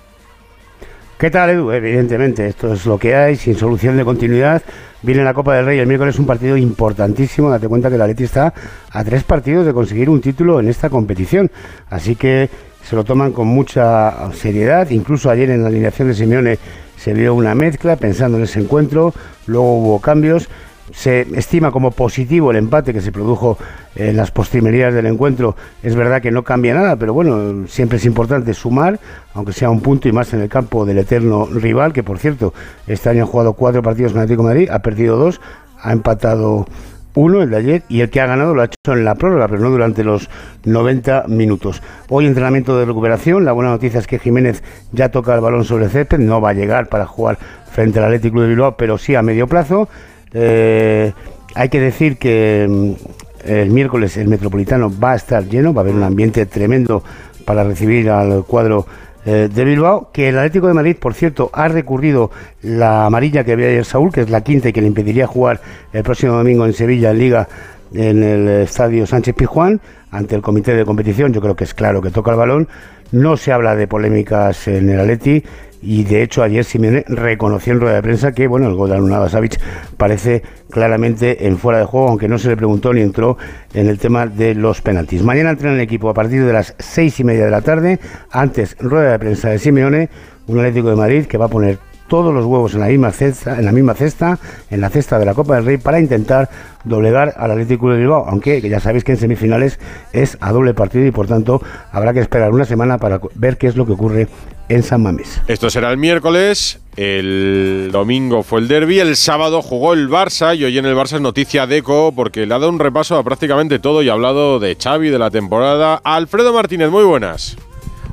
¿Qué 1.20 1.30
tal, 1.30 1.50
Edu? 1.50 1.72
Evidentemente, 1.72 2.48
esto 2.48 2.74
es 2.74 2.86
lo 2.86 2.98
que 2.98 3.14
hay, 3.14 3.36
sin 3.36 3.58
solución 3.58 3.98
de 3.98 4.06
continuidad. 4.06 4.62
Viene 5.02 5.22
la 5.26 5.34
Copa 5.34 5.56
del 5.56 5.66
Rey 5.66 5.80
el 5.80 5.88
miércoles, 5.88 6.18
un 6.18 6.26
partido 6.26 6.56
importantísimo. 6.56 7.50
Date 7.50 7.68
cuenta 7.68 7.90
que 7.90 7.96
el 7.96 8.02
Atleti 8.02 8.24
está 8.24 8.54
a 8.90 9.04
tres 9.04 9.26
partidos 9.26 9.66
de 9.66 9.74
conseguir 9.74 10.10
un 10.10 10.22
título 10.22 10.62
en 10.62 10.70
esta 10.70 10.90
competición. 10.90 11.52
Así 11.90 12.16
que 12.16 12.50
se 12.84 12.96
lo 12.96 13.04
toman 13.04 13.34
con 13.34 13.48
mucha 13.48 14.32
seriedad. 14.32 14.90
Incluso 14.92 15.30
ayer 15.30 15.50
en 15.50 15.62
la 15.62 15.68
alineación 15.68 16.08
de 16.08 16.14
Simeone 16.14 16.60
se 17.04 17.14
vio 17.14 17.36
una 17.36 17.54
mezcla 17.54 17.98
pensando 17.98 18.38
en 18.38 18.46
ese 18.46 18.62
encuentro, 18.62 19.14
luego 19.46 19.78
hubo 19.78 20.00
cambios. 20.00 20.48
Se 20.94 21.28
estima 21.38 21.70
como 21.70 21.92
positivo 21.92 22.52
el 22.52 22.56
empate 22.56 22.94
que 22.94 23.02
se 23.02 23.12
produjo 23.12 23.58
en 23.96 24.16
las 24.16 24.32
postrimerías 24.32 24.94
del 24.94 25.08
encuentro. 25.08 25.58
Es 25.82 25.98
verdad 25.98 26.22
que 26.22 26.32
no 26.32 26.44
cambia 26.44 26.74
nada, 26.74 26.96
pero 26.96 27.14
bueno, 27.14 27.68
siempre 27.68 27.98
es 27.98 28.06
importante 28.06 28.54
sumar, 28.54 29.02
aunque 29.34 29.52
sea 29.52 29.70
un 29.70 29.82
punto 29.82 30.08
y 30.08 30.14
más 30.14 30.34
en 30.34 30.40
el 30.40 30.48
campo 30.48 30.86
del 30.86 30.98
eterno 30.98 31.46
rival, 31.46 31.92
que 31.92 32.04
por 32.04 32.20
cierto, 32.20 32.54
este 32.88 33.10
año 33.10 33.24
ha 33.24 33.28
jugado 33.28 33.52
cuatro 33.52 33.84
partidos 33.84 34.14
con 34.14 34.22
Atlético 34.22 34.44
Madrid, 34.44 34.70
ha 34.72 34.80
perdido 34.80 35.18
dos, 35.18 35.42
ha 35.82 35.92
empatado 35.92 36.68
uno, 37.16 37.42
el 37.42 37.50
de 37.50 37.58
ayer, 37.58 37.84
y 37.90 38.02
el 38.02 38.10
que 38.10 38.22
ha 38.22 38.26
ganado 38.26 38.56
lo 38.56 38.62
ha 38.62 38.66
hecho 38.66 38.94
en 38.94 39.06
la 39.06 39.16
prórroga, 39.16 39.48
pero 39.48 39.62
no 39.62 39.70
durante 39.70 40.04
los 40.04 40.30
90 40.66 41.26
minutos. 41.28 41.82
Hoy 42.10 42.26
entrenamiento 42.26 42.78
de 42.78 42.86
recuperación, 42.86 43.46
la 43.46 43.52
buena 43.52 43.72
noticia 43.72 44.00
es 44.00 44.08
que 44.08 44.20
Jiménez 44.20 44.64
ya 44.92 45.10
toca 45.10 45.36
el 45.36 45.42
balón 45.42 45.66
sobre 45.66 45.90
césped, 45.90 46.20
no 46.20 46.42
va 46.42 46.50
a 46.50 46.54
llegar 46.54 46.90
para 46.90 47.06
jugar 47.06 47.38
frente 47.72 48.00
al 48.00 48.06
Atlético 48.06 48.42
de 48.42 48.50
Bilbao, 48.50 48.76
pero 48.78 48.98
sí 48.98 49.16
a 49.16 49.22
medio 49.22 49.48
plazo. 49.48 49.88
Eh, 50.34 51.14
hay 51.56 51.70
que 51.70 51.80
decir 51.80 52.18
que 52.18 52.68
mm, 52.70 53.50
el 53.50 53.70
miércoles 53.70 54.18
el 54.18 54.28
Metropolitano 54.28 54.92
va 55.00 55.12
a 55.12 55.16
estar 55.16 55.44
lleno, 55.46 55.74
va 55.74 55.82
a 55.82 55.84
haber 55.84 55.96
un 55.96 56.04
ambiente 56.04 56.46
tremendo 56.46 57.04
para 57.46 57.64
recibir 57.64 58.10
al 58.10 58.44
cuadro 58.46 58.86
eh, 59.26 59.50
de 59.54 59.66
Bilbao, 59.66 60.10
que 60.12 60.30
el 60.30 60.38
Atlético 60.38 60.68
de 60.68 60.74
Madrid, 60.74 60.98
por 61.00 61.14
cierto, 61.14 61.50
ha 61.54 61.68
recurrido 61.68 62.32
la 62.62 63.06
amarilla 63.06 63.44
que 63.44 63.54
había 63.54 63.68
ayer 63.68 63.86
Saúl, 63.86 64.12
que 64.12 64.22
es 64.22 64.30
la 64.30 64.42
quinta 64.42 64.70
y 64.70 64.74
que 64.74 64.82
le 64.82 64.88
impediría 64.88 65.28
jugar 65.28 65.62
el 65.94 66.04
próximo 66.04 66.34
domingo 66.34 66.66
en 66.66 66.74
Sevilla 66.74 67.12
en 67.12 67.20
Liga 67.20 67.48
en 67.94 68.24
el 68.24 68.48
estadio 68.50 69.06
Sánchez 69.06 69.36
Pijuán 69.36 69.80
ante 70.12 70.36
el 70.36 70.42
comité 70.42 70.76
de 70.76 70.86
competición. 70.86 71.32
Yo 71.32 71.42
creo 71.42 71.56
que 71.56 71.64
es 71.64 71.74
claro 71.74 72.02
que 72.02 72.10
toca 72.10 72.32
el 72.32 72.38
balón. 72.38 72.68
No 73.12 73.38
se 73.38 73.52
habla 73.52 73.76
de 73.76 73.88
polémicas 73.88 74.68
en 74.68 74.90
el 74.90 75.00
Atleti 75.00 75.44
y 75.84 76.04
de 76.04 76.24
hecho 76.24 76.42
ayer 76.42 76.64
Simeone 76.64 77.04
reconoció 77.08 77.74
en 77.74 77.82
rueda 77.82 77.96
de 77.96 78.02
prensa 78.02 78.32
que 78.32 78.48
bueno 78.48 78.68
el 78.68 78.76
gol 78.76 78.90
de 78.90 78.96
Alunada 78.96 79.30
Savic 79.30 79.60
parece 79.98 80.42
claramente 80.70 81.48
en 81.48 81.58
fuera 81.58 81.80
de 81.80 81.86
juego, 81.86 82.08
aunque 82.08 82.28
no 82.28 82.40
se 82.40 82.48
le 82.48 82.58
preguntó 82.58 82.94
ni 82.94 83.02
entró 83.02 83.38
en 83.74 83.88
el 83.88 84.00
tema 84.00 84.26
de 84.26 84.56
los 84.56 84.82
penaltis. 84.82 85.24
Mañana 85.24 85.52
entrena 85.52 85.76
el 85.76 85.82
equipo 85.82 86.10
a 86.10 86.14
partir 86.14 86.46
de 86.46 86.54
las 86.54 86.76
seis 86.80 87.20
y 87.20 87.24
media 87.24 87.46
de 87.46 87.52
la 87.52 87.62
tarde, 87.62 88.00
antes 88.32 88.76
rueda 88.80 89.12
de 89.12 89.20
prensa 89.20 89.50
de 89.50 89.60
Simeone, 89.60 90.10
un 90.48 90.60
Atlético 90.60 90.90
de 90.90 90.96
Madrid 90.96 91.26
que 91.26 91.38
va 91.38 91.46
a 91.46 91.50
poner 91.50 91.78
todos 92.08 92.34
los 92.34 92.46
huevos 92.46 92.74
en 92.74 92.82
la 92.82 92.88
misma 92.88 93.12
cesta, 93.12 93.58
en 93.58 93.66
la 93.66 93.72
misma 93.72 93.94
cesta, 93.94 94.38
en 94.70 94.82
la 94.82 94.90
cesta 94.90 95.18
de 95.20 95.26
la 95.26 95.34
Copa 95.34 95.56
del 95.56 95.66
Rey 95.66 95.78
para 95.78 96.00
intentar 96.00 96.50
doblegar 96.84 97.34
al 97.38 97.52
Atlético 97.52 97.90
de 97.92 97.98
Bilbao, 97.98 98.26
aunque 98.28 98.62
ya 98.62 98.80
sabéis 98.80 99.04
que 99.04 99.14
en 99.14 99.18
semifinales 99.18 99.80
es 100.12 100.38
a 100.42 100.52
doble 100.52 100.74
partido 100.74 101.06
y 101.06 101.12
por 101.12 101.28
tanto 101.28 101.62
habrá 101.92 102.14
que 102.14 102.20
esperar 102.20 102.52
una 102.52 102.66
semana 102.66 102.98
para 102.98 103.20
ver 103.36 103.58
qué 103.58 103.68
es 103.68 103.76
lo 103.76 103.86
que 103.86 103.94
ocurre 103.94 104.28
en 104.70 104.84
San 104.84 105.04
Mamés. 105.04 105.42
Esto 105.48 105.70
será 105.70 105.92
el 105.92 105.98
miércoles, 105.98 106.80
el 106.96 107.90
domingo 107.92 108.44
fue 108.44 108.62
el 108.62 108.68
derby, 108.68 109.00
el 109.00 109.16
sábado 109.16 109.62
jugó 109.62 109.94
el 109.94 110.10
Barça 110.10 110.56
y 110.56 110.64
hoy 110.64 110.78
en 110.78 110.86
el 110.86 110.96
Barça 110.96 111.16
es 111.16 111.22
noticia 111.22 111.68
de 111.68 111.78
Eco 111.78 112.14
porque 112.16 112.46
le 112.46 112.54
ha 112.54 112.60
dado 112.60 112.70
un 112.70 112.80
repaso 112.80 113.18
a 113.18 113.24
prácticamente 113.24 113.80
todo 113.80 114.04
y 114.04 114.10
ha 114.10 114.14
hablado 114.14 114.60
de 114.60 114.78
Xavi, 114.82 115.10
de 115.10 115.20
la 115.20 115.32
temporada. 115.32 116.02
Alfredo 116.04 116.54
Martínez, 116.54 116.90
muy 116.90 117.04
buenas. 117.04 117.58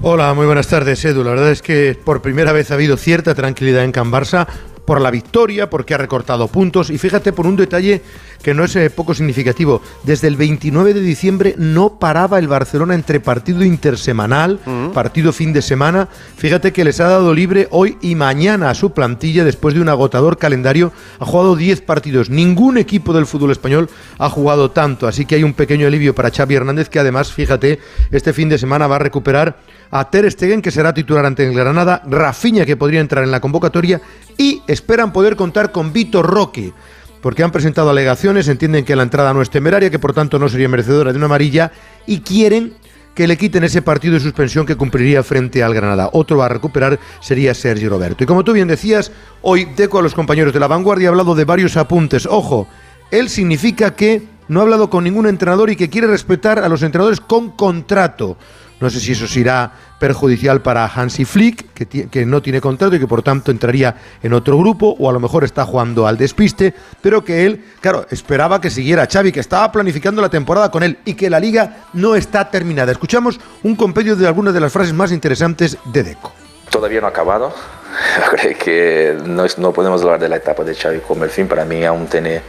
Hola, 0.03 0.33
muy 0.33 0.47
buenas 0.47 0.67
tardes, 0.67 1.05
Edu. 1.05 1.23
La 1.23 1.31
verdad 1.31 1.51
es 1.51 1.61
que 1.61 1.95
por 2.05 2.23
primera 2.23 2.53
vez 2.53 2.71
ha 2.71 2.75
habido 2.75 2.97
cierta 2.97 3.35
tranquilidad 3.35 3.85
en 3.85 3.93
Can 3.93 4.11
Barça 4.11 4.47
por 4.91 5.01
la 5.01 5.13
victoria, 5.13 5.71
porque 5.71 5.95
ha 5.95 5.99
recortado 5.99 6.49
puntos 6.49 6.91
y 6.91 6.99
fíjate 6.99 7.33
por 7.33 7.47
un 7.47 7.55
detalle 7.55 8.03
que 8.43 8.55
no 8.55 8.65
es 8.65 8.75
eh, 8.75 8.91
poco 8.91 9.15
significativo. 9.15 9.83
Desde 10.03 10.27
el 10.27 10.35
29 10.35 10.95
de 10.95 11.01
diciembre 11.01 11.55
no 11.57 12.01
paraba 12.01 12.41
el 12.41 12.49
Barcelona 12.49 12.97
entre 12.97 13.21
partido 13.21 13.63
intersemanal, 13.63 14.59
partido 14.93 15.33
fin 15.33 15.53
de 15.53 15.63
semana. 15.63 16.09
Fíjate 16.37 16.73
que 16.73 16.83
les 16.83 16.99
ha 16.99 17.07
dado 17.07 17.33
libre 17.33 17.69
hoy 17.71 17.99
y 18.01 18.17
mañana 18.17 18.69
a 18.69 18.75
su 18.75 18.91
plantilla 18.91 19.45
después 19.45 19.77
de 19.77 19.81
un 19.81 19.89
agotador 19.89 20.39
calendario. 20.39 20.93
Ha 21.21 21.25
jugado 21.25 21.55
10 21.55 21.83
partidos. 21.83 22.29
Ningún 22.29 22.77
equipo 22.77 23.13
del 23.13 23.27
fútbol 23.27 23.53
español 23.53 23.89
ha 24.19 24.29
jugado 24.29 24.73
tanto, 24.73 25.07
así 25.07 25.25
que 25.25 25.37
hay 25.37 25.45
un 25.45 25.55
pequeño 25.55 25.87
alivio 25.87 26.17
para 26.17 26.33
Xavi 26.33 26.57
Hernández 26.57 26.89
que 26.89 26.99
además, 26.99 27.33
fíjate, 27.33 27.79
este 28.11 28.33
fin 28.33 28.49
de 28.49 28.59
semana 28.59 28.89
va 28.89 28.97
a 28.97 28.99
recuperar 28.99 29.57
a 29.91 30.11
Ter 30.11 30.31
Stegen, 30.31 30.63
que 30.63 30.71
será 30.71 30.95
titular 30.95 31.27
ante 31.27 31.47
el 31.47 31.55
Granada, 31.55 32.03
Rafinha, 32.07 32.65
que 32.65 32.77
podría 32.77 33.01
entrar 33.01 33.25
en 33.25 33.31
la 33.31 33.41
convocatoria, 33.41 34.01
y 34.37 34.63
esperan 34.67 35.13
poder 35.13 35.37
contar 35.37 35.73
con 35.73 35.93
Vitor 35.93 36.27
Roque, 36.27 36.73
porque 37.21 37.43
han 37.43 37.51
presentado 37.51 37.91
alegaciones, 37.91 38.49
entienden 38.49 38.85
que 38.85 38.97
la 38.97 39.03
entrada 39.03 39.35
no 39.35 39.43
es 39.43 39.51
temeraria, 39.51 39.91
que 39.91 39.99
por 39.99 40.15
tanto 40.15 40.39
no 40.39 40.49
sería 40.49 40.69
merecedora 40.69 41.13
de 41.13 41.19
una 41.19 41.27
amarilla, 41.27 41.73
y 42.07 42.21
quieren 42.21 42.75
que 43.15 43.27
le 43.27 43.37
quiten 43.37 43.65
ese 43.65 43.83
partido 43.83 44.15
de 44.15 44.21
suspensión 44.21 44.65
que 44.65 44.77
cumpliría 44.77 45.23
frente 45.23 45.63
al 45.63 45.75
Granada. 45.75 46.11
Otro 46.13 46.43
a 46.43 46.49
recuperar 46.49 46.99
sería 47.21 47.55
Sergio 47.55 47.91
Roberto. 47.91 48.23
Y 48.25 48.27
como 48.27 48.45
tú 48.45 48.53
bien 48.53 48.69
decías, 48.69 49.11
hoy 49.43 49.67
Deco 49.77 49.99
a 49.99 50.03
los 50.03 50.15
compañeros 50.15 50.55
de 50.55 50.61
la 50.61 50.69
vanguardia 50.69 51.09
ha 51.09 51.11
hablado 51.11 51.35
de 51.35 51.45
varios 51.45 51.77
apuntes. 51.77 52.25
Ojo, 52.25 52.69
él 53.11 53.29
significa 53.29 53.95
que 53.95 54.23
no 54.49 54.61
ha 54.61 54.63
hablado 54.63 54.91
con 54.91 55.05
ningún 55.05 55.27
entrenador 55.27 55.71
y 55.71 55.77
que 55.77 55.91
quiere 55.91 56.07
respetar 56.07 56.61
a 56.61 56.69
los 56.69 56.83
entrenadores 56.83 57.21
con 57.21 57.51
contrato. 57.51 58.37
No 58.81 58.89
sé 58.89 58.99
si 58.99 59.13
eso 59.13 59.27
será 59.27 59.73
perjudicial 59.99 60.63
para 60.63 60.87
Hansi 60.87 61.27
Flick, 61.27 61.75
que, 61.75 62.27
no 62.27 62.41
tiene 62.41 62.61
contrato 62.61 62.97
y 62.97 62.99
que 62.99 63.07
por 63.07 63.23
tanto 63.23 63.51
entraría 63.51 63.95
en 64.23 64.33
otro 64.33 64.57
grupo, 64.59 64.97
o 64.99 65.11
a 65.11 65.13
lo 65.13 65.21
mejor 65.21 65.45
está 65.45 65.65
jugando 65.67 66.07
al 66.07 66.17
despiste, 66.17 66.75
pero 67.03 67.23
que 67.23 67.45
él, 67.45 67.65
claro, 67.81 68.07
esperaba 68.11 68.61
que 68.61 68.71
siguiera 68.71 69.07
Xavi, 69.07 69.33
que 69.33 69.41
estaba 69.41 69.71
planificando 69.71 70.23
la 70.23 70.31
temporada 70.31 70.71
con 70.71 70.83
él 70.83 70.99
y 71.05 71.15
que 71.15 71.29
la 71.29 71.39
liga 71.39 71.85
no 71.93 72.15
está 72.15 72.51
terminada. 72.51 72.93
Escuchamos 72.93 73.39
un 73.63 73.77
compendio 73.77 74.17
de 74.17 74.27
algunas 74.27 74.55
de 74.55 74.61
las 74.61 74.73
frases 74.73 74.95
más 74.95 75.13
interesantes 75.13 75.77
de 75.85 76.03
Deco. 76.03 76.33
Todavía 76.71 77.01
no 77.01 77.09
ha 77.09 77.11
acabado. 77.11 77.53
Creo 78.31 78.57
que 78.57 79.19
no, 79.27 79.45
no, 79.59 79.73
podemos 79.73 80.01
hablar 80.03 80.21
de 80.21 80.29
la 80.29 80.37
etapa 80.37 80.65
de 80.65 80.75
Xavi 80.75 81.01
como 81.01 81.25
el 81.25 81.31
fin. 81.31 81.49
Para 81.49 81.65
mí 81.65 81.85
aún 81.85 82.07
tiene, 82.07 82.41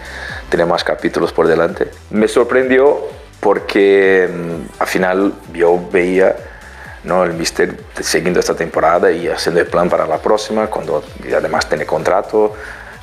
tiene 0.50 0.66
más 0.66 0.84
capítulos 0.84 1.34
por 1.34 1.48
delante. 1.48 1.90
Me 2.12 2.28
sorprendió 2.28 3.21
porque 3.42 4.30
al 4.80 4.88
final 4.88 5.34
yo 5.54 5.78
veía 5.92 6.36
¿no? 7.04 7.24
el 7.26 7.34
Mister 7.34 7.76
siguiendo 8.00 8.40
esta 8.40 8.56
temporada 8.56 9.12
y 9.12 9.28
haciendo 9.28 9.60
el 9.60 9.68
plan 9.68 9.90
para 9.90 10.08
la 10.08 10.20
próxima, 10.20 10.68
cuando 10.68 11.04
además 11.36 11.68
tiene 11.68 11.86
contrato. 11.86 12.54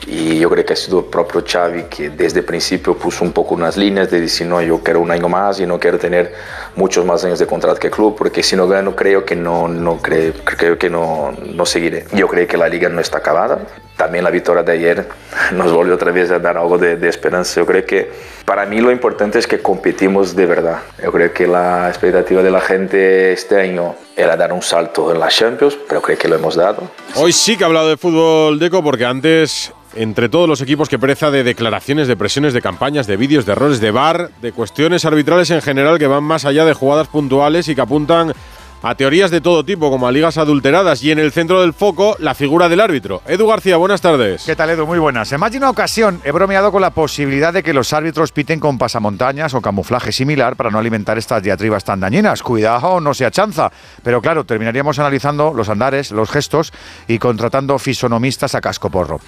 Y 0.07 0.39
yo 0.39 0.49
creo 0.49 0.65
que 0.65 0.75
ha 0.75 0.77
sido 0.77 1.01
el 1.01 1.07
propio 1.07 1.45
Xavi 1.45 1.83
que 1.85 2.11
desde 2.11 2.39
el 2.39 2.45
principio 2.45 2.97
puso 2.97 3.25
un 3.25 3.33
poco 3.33 3.57
unas 3.57 3.77
líneas 3.77 4.09
de 4.09 4.21
decir, 4.21 4.47
no, 4.47 4.63
yo 4.63 4.81
quiero 4.81 5.01
un 5.01 5.11
año 5.11 5.29
más 5.29 5.59
y 5.59 5.67
no 5.67 5.81
quiero 5.81 5.99
tener 5.99 6.33
muchos 6.77 7.05
más 7.05 7.25
años 7.25 7.41
de 7.41 7.47
contrato 7.47 7.81
que 7.81 7.89
el 7.89 7.93
club, 7.93 8.15
porque 8.17 8.45
si 8.45 8.55
no 8.55 8.69
gano 8.69 8.95
creo 8.95 9.25
que 9.25 9.35
no, 9.35 9.67
no, 9.67 9.99
creo, 9.99 10.33
creo 10.45 10.79
que 10.79 10.89
no, 10.89 11.33
no 11.33 11.67
seguiré. 11.67 12.07
Yo 12.13 12.29
creo 12.29 12.47
que 12.47 12.57
la 12.57 12.69
liga 12.69 12.89
no 12.89 13.01
está 13.01 13.19
acabada. 13.19 13.59
También 13.99 14.23
la 14.23 14.31
victoria 14.31 14.63
de 14.63 14.73
ayer 14.73 15.09
nos 15.55 15.73
volvió 15.73 15.97
otra 15.97 16.13
vez 16.13 16.31
a 16.31 16.39
dar 16.39 16.57
algo 16.57 16.79
de, 16.79 16.95
de 16.95 17.09
esperanza. 17.09 17.61
Yo 17.61 17.67
creo 17.67 17.85
que 17.85 18.09
para 18.45 18.65
mí 18.65 18.81
lo 18.81 18.93
importante 18.93 19.41
es 19.41 19.47
que 19.49 19.59
competimos 19.59 20.37
de 20.37 20.47
verdad. 20.47 20.79
Yo 21.03 21.11
creo 21.11 21.33
que 21.33 21.49
la 21.49 21.89
expectativa 21.89 22.41
de 22.41 22.51
la 22.53 22.61
gente 22.61 23.33
este 23.33 23.61
año 23.61 23.97
era 24.17 24.37
dar 24.37 24.53
un 24.53 24.63
salto 24.63 25.13
en 25.13 25.19
la 25.19 25.27
Champions, 25.27 25.77
pero 25.89 26.01
creo 26.01 26.17
que 26.17 26.29
lo 26.29 26.37
hemos 26.37 26.55
dado. 26.55 26.85
Hoy 27.17 27.33
sí 27.33 27.57
que 27.57 27.65
ha 27.65 27.67
hablado 27.67 27.89
de 27.89 27.97
fútbol, 27.97 28.61
Deco, 28.61 28.85
porque 28.85 29.05
antes 29.05 29.73
entre 29.97 30.29
todos 30.29 30.49
los 30.49 30.61
equipos 30.61 30.89
que 30.89 30.97
pereza 30.97 31.33
de 31.33 31.43
declaraciones, 31.43 32.07
de 32.07 32.17
presiones, 32.17 32.53
de 32.53 32.63
campañas, 32.63 33.09
de 33.09 33.17
vídeos, 33.17 33.47
de 33.47 33.53
errores, 33.53 33.81
de 33.81 33.91
bar, 33.91 34.31
de 34.41 34.53
cuestiones 34.53 35.05
arbitrales 35.05 35.51
en 35.51 35.61
general 35.61 35.99
que 35.99 36.07
van 36.07 36.23
más 36.23 36.45
allá 36.45 36.65
de 36.65 36.73
jugadas 36.73 37.09
puntuales 37.09 37.67
y 37.67 37.75
que 37.75 37.81
apuntan 37.81 38.33
a 38.83 38.95
teorías 38.95 39.31
de 39.31 39.41
todo 39.41 39.65
tipo, 39.65 39.91
como 39.91 40.07
a 40.07 40.13
ligas 40.13 40.39
adulteradas, 40.39 41.03
y 41.03 41.11
en 41.11 41.19
el 41.19 41.33
centro 41.33 41.61
del 41.61 41.73
foco, 41.73 42.17
la 42.19 42.35
figura 42.35 42.69
del 42.69 42.81
árbitro. 42.81 43.23
Edu 43.27 43.47
García, 43.47 43.77
buenas 43.77 44.01
tardes. 44.01 44.45
¿Qué 44.45 44.55
tal, 44.55 44.71
Edu? 44.71 44.87
Muy 44.87 44.99
buenas. 44.99 45.33
En 45.33 45.41
más 45.41 45.51
de 45.53 45.59
una 45.59 45.71
ocasión 45.71 46.21
he 46.25 46.31
bromeado 46.31 46.71
con 46.71 46.83
la 46.83 46.91
posibilidad 46.91 47.53
de 47.53 47.63
que 47.63 47.73
los 47.73 47.93
árbitros 47.93 48.33
piten 48.33 48.61
con 48.61 48.79
pasamontañas 48.79 49.55
o 49.55 49.61
camuflaje 49.61 50.13
similar 50.13 50.57
para 50.57 50.71
no 50.71 50.79
alimentar 50.79 51.19
estas 51.19 51.43
diatribas 51.43 51.85
tan 51.85 52.01
dañinas. 52.01 52.43
Cuidado, 52.43 53.01
no 53.01 53.15
sea 53.15 53.31
chanza. 53.31 53.71
Pero 54.03 54.23
claro, 54.23 54.45
terminaríamos 54.45 54.99
analizando 54.99 55.53
los 55.53 55.69
andares, 55.69 56.13
los 56.13 56.31
gestos 56.31 56.73
y 57.07 57.19
contratando 57.19 57.79
fisonomistas 57.79 58.55
a 58.55 58.61
casco 58.61 58.91
porro. 58.91 59.21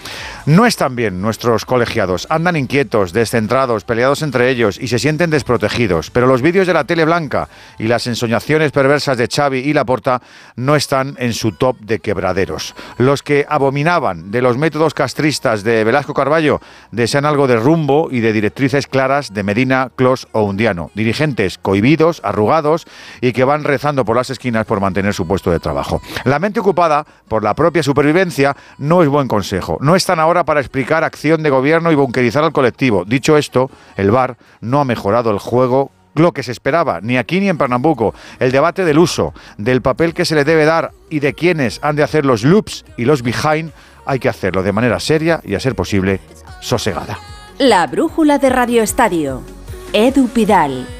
No 0.47 0.66
están 0.66 0.97
bien 0.97 1.21
nuestros 1.21 1.64
colegiados. 1.64 2.26
Andan 2.30 2.57
inquietos, 2.57 3.12
descentrados, 3.12 3.85
peleados 3.85 4.23
entre 4.23 4.50
ellos 4.50 4.78
y 4.80 4.88
se 4.88 4.99
sienten 4.99 5.30
desprotegidos. 5.30 6.11
Pero 6.11 6.26
los 6.26 6.42
vídeos 6.42 6.66
de 6.66 6.75
la 6.75 6.85
tele 6.85 7.04
blanca 7.04 7.49
y 7.78 7.88
las 7.88 8.07
ensoñaciones 8.07 8.73
perversas 8.73 9.19
de 9.19 9.28
Xavi 9.40 9.61
y 9.61 9.73
Laporta 9.73 10.20
no 10.56 10.76
están 10.76 11.16
en 11.18 11.32
su 11.32 11.52
top 11.52 11.78
de 11.80 12.00
quebraderos. 12.00 12.75
Los 12.99 13.23
que 13.23 13.47
abominaban 13.49 14.30
de 14.30 14.42
los 14.42 14.59
métodos 14.59 14.92
castristas 14.92 15.64
de 15.64 15.82
Velasco 15.82 16.12
Carballo 16.12 16.61
desean 16.90 17.25
algo 17.25 17.47
de 17.47 17.56
rumbo 17.56 18.09
y 18.11 18.20
de 18.20 18.35
directrices 18.35 18.87
claras 18.87 19.32
de 19.32 19.42
Medina, 19.42 19.92
Clos 19.97 20.28
o 20.32 20.42
Undiano. 20.42 20.90
Dirigentes 20.94 21.56
cohibidos, 21.56 22.20
arrugados 22.23 22.87
y 23.23 23.32
que 23.32 23.44
van 23.44 23.64
rezando 23.64 24.04
por 24.04 24.16
las 24.16 24.28
esquinas 24.28 24.66
por 24.66 24.80
mantener 24.80 25.14
su 25.14 25.26
puesto 25.26 25.50
de 25.50 25.59
trabajo. 25.59 26.02
La 26.25 26.38
mente 26.38 26.61
ocupada 26.61 27.06
por 27.26 27.42
la 27.42 27.54
propia 27.54 27.82
supervivencia 27.82 28.54
no 28.76 29.02
es 29.02 29.09
buen 29.09 29.26
consejo. 29.26 29.78
No 29.80 29.97
están 29.97 30.20
ahora 30.20 30.44
para 30.44 30.61
explicar 30.61 31.02
acción 31.02 31.42
de 31.42 31.49
gobierno 31.49 31.90
y 31.90 31.94
bunkerizar 31.94 32.44
al 32.44 32.52
colectivo. 32.52 33.06
Dicho 33.06 33.38
esto, 33.38 33.70
el 33.97 34.11
VAR 34.11 34.37
no 34.61 34.80
ha 34.80 34.85
mejorado 34.85 35.30
el 35.30 35.38
juego 35.38 35.92
lo 36.14 36.33
que 36.33 36.43
se 36.43 36.52
esperaba, 36.52 37.00
ni 37.00 37.17
aquí 37.17 37.40
ni 37.40 37.49
en 37.49 37.59
Pernambuco. 37.59 38.14
El 38.38 38.52
debate 38.52 38.85
del 38.85 38.99
uso, 38.99 39.33
del 39.59 39.83
papel 39.83 40.14
que 40.14 40.25
se 40.25 40.35
le 40.35 40.45
debe 40.45 40.64
dar 40.64 40.93
y 41.09 41.21
de 41.21 41.35
quiénes 41.35 41.81
han 41.83 41.97
de 41.97 42.02
hacer 42.02 42.25
los 42.25 42.45
loops 42.45 42.85
y 42.97 43.05
los 43.05 43.23
behind, 43.23 43.73
hay 44.07 44.19
que 44.19 44.29
hacerlo 44.29 44.62
de 44.62 44.73
manera 44.73 44.99
seria 45.00 45.40
y, 45.45 45.55
a 45.55 45.61
ser 45.61 45.75
posible, 45.75 46.21
sosegada. 46.61 47.19
La 47.59 47.87
brújula 47.87 48.38
de 48.38 48.49
Radio 48.49 48.83
Estadio. 48.83 49.43
Edu 49.93 50.29
Pidal. 50.29 51.00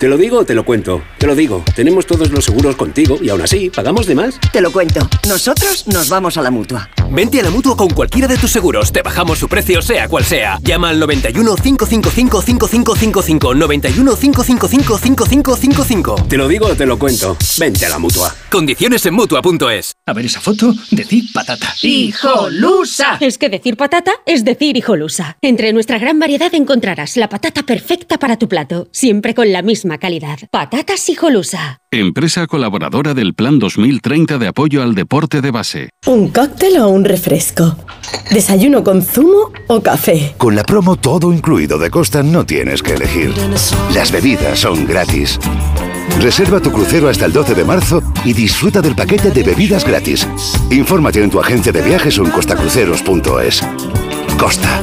¿Te 0.00 0.08
lo 0.08 0.16
digo 0.16 0.38
o 0.38 0.44
te 0.46 0.54
lo 0.54 0.64
cuento? 0.64 1.02
Te 1.18 1.26
lo 1.26 1.36
digo. 1.36 1.62
Tenemos 1.76 2.06
todos 2.06 2.30
los 2.30 2.46
seguros 2.46 2.74
contigo 2.74 3.18
y 3.20 3.28
aún 3.28 3.42
así, 3.42 3.68
¿pagamos 3.68 4.06
de 4.06 4.14
más? 4.14 4.40
Te 4.50 4.62
lo 4.62 4.72
cuento. 4.72 5.06
Nosotros 5.28 5.86
nos 5.88 6.08
vamos 6.08 6.38
a 6.38 6.42
la 6.42 6.50
mutua. 6.50 6.88
Vente 7.10 7.38
a 7.38 7.42
la 7.42 7.50
mutua 7.50 7.76
con 7.76 7.90
cualquiera 7.90 8.26
de 8.26 8.38
tus 8.38 8.50
seguros. 8.50 8.92
Te 8.92 9.02
bajamos 9.02 9.38
su 9.38 9.46
precio, 9.46 9.82
sea 9.82 10.08
cual 10.08 10.24
sea. 10.24 10.58
Llama 10.62 10.88
al 10.88 11.00
91 11.00 11.54
555 11.54 12.40
5555. 12.40 13.54
91 13.54 14.16
555 14.16 14.98
5555. 14.98 16.14
Te 16.28 16.36
lo 16.38 16.48
digo 16.48 16.68
o 16.68 16.74
te 16.74 16.86
lo 16.86 16.98
cuento. 16.98 17.36
Vente 17.58 17.84
a 17.84 17.90
la 17.90 17.98
mutua. 17.98 18.34
Condiciones 18.50 19.04
en 19.04 19.12
mutua.es. 19.12 19.92
A 20.06 20.14
ver 20.14 20.24
esa 20.24 20.40
foto, 20.40 20.72
decir 20.92 21.24
patata. 21.34 21.74
¡Hijolusa! 21.82 23.18
Es 23.20 23.36
que 23.36 23.50
decir 23.50 23.76
patata 23.76 24.12
es 24.24 24.46
decir 24.46 24.78
hijolusa. 24.78 25.36
Entre 25.42 25.74
nuestra 25.74 25.98
gran 25.98 26.18
variedad 26.18 26.54
encontrarás 26.54 27.18
la 27.18 27.28
patata 27.28 27.64
perfecta 27.64 28.18
para 28.18 28.38
tu 28.38 28.48
plato, 28.48 28.88
siempre 28.92 29.34
con 29.34 29.52
la 29.52 29.60
misma 29.90 29.98
calidad. 29.98 30.38
Patatas 30.50 31.08
hijolusa. 31.08 31.78
Empresa 31.90 32.46
colaboradora 32.46 33.14
del 33.14 33.34
Plan 33.34 33.58
2030 33.58 34.38
de 34.38 34.46
apoyo 34.46 34.82
al 34.82 34.94
deporte 34.94 35.40
de 35.40 35.50
base. 35.50 35.90
¿Un 36.06 36.28
cóctel 36.28 36.78
o 36.78 36.88
un 36.88 37.04
refresco? 37.04 37.76
¿Desayuno 38.30 38.84
con 38.84 39.02
zumo 39.02 39.50
o 39.66 39.80
café? 39.80 40.34
Con 40.38 40.54
la 40.54 40.62
promo 40.62 40.96
todo 40.96 41.32
incluido 41.32 41.78
de 41.78 41.90
Costa 41.90 42.22
no 42.22 42.46
tienes 42.46 42.82
que 42.82 42.94
elegir. 42.94 43.34
Las 43.92 44.12
bebidas 44.12 44.60
son 44.60 44.86
gratis. 44.86 45.38
Reserva 46.20 46.60
tu 46.60 46.70
crucero 46.70 47.08
hasta 47.08 47.26
el 47.26 47.32
12 47.32 47.54
de 47.54 47.64
marzo 47.64 48.02
y 48.24 48.32
disfruta 48.32 48.80
del 48.80 48.94
paquete 48.94 49.30
de 49.30 49.42
bebidas 49.42 49.84
gratis. 49.84 50.28
Infórmate 50.70 51.22
en 51.22 51.30
tu 51.30 51.40
agencia 51.40 51.72
de 51.72 51.82
viajes 51.82 52.18
o 52.18 52.24
en 52.24 52.30
costacruceros.es. 52.30 53.62
Costa. 54.38 54.82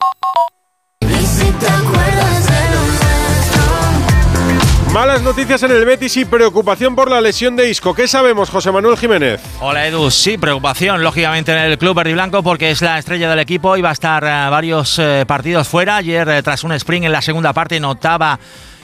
Malas 4.93 5.21
noticias 5.21 5.63
en 5.63 5.71
el 5.71 5.85
Betis 5.85 6.17
y 6.17 6.25
preocupación 6.25 6.97
por 6.97 7.09
la 7.09 7.21
lesión 7.21 7.55
de 7.55 7.69
Isco. 7.69 7.93
¿Qué 7.93 8.09
sabemos, 8.09 8.49
José 8.49 8.73
Manuel 8.73 8.97
Jiménez? 8.97 9.39
Hola 9.61 9.87
Edu, 9.87 10.11
sí, 10.11 10.37
preocupación 10.37 11.01
lógicamente 11.01 11.53
en 11.53 11.59
el 11.59 11.77
club 11.77 11.95
verde 11.95 12.11
blanco 12.11 12.43
porque 12.43 12.71
es 12.71 12.81
la 12.81 12.99
estrella 12.99 13.29
del 13.29 13.39
equipo 13.39 13.77
y 13.77 13.81
va 13.81 13.91
a 13.91 13.93
estar 13.93 14.21
eh, 14.25 14.27
varios 14.49 14.99
eh, 14.99 15.23
partidos 15.25 15.69
fuera. 15.69 15.95
Ayer 15.95 16.27
eh, 16.27 16.43
tras 16.43 16.65
un 16.65 16.73
sprint 16.73 17.05
en 17.05 17.13
la 17.13 17.21
segunda 17.21 17.53
parte 17.53 17.79
notaba 17.79 18.37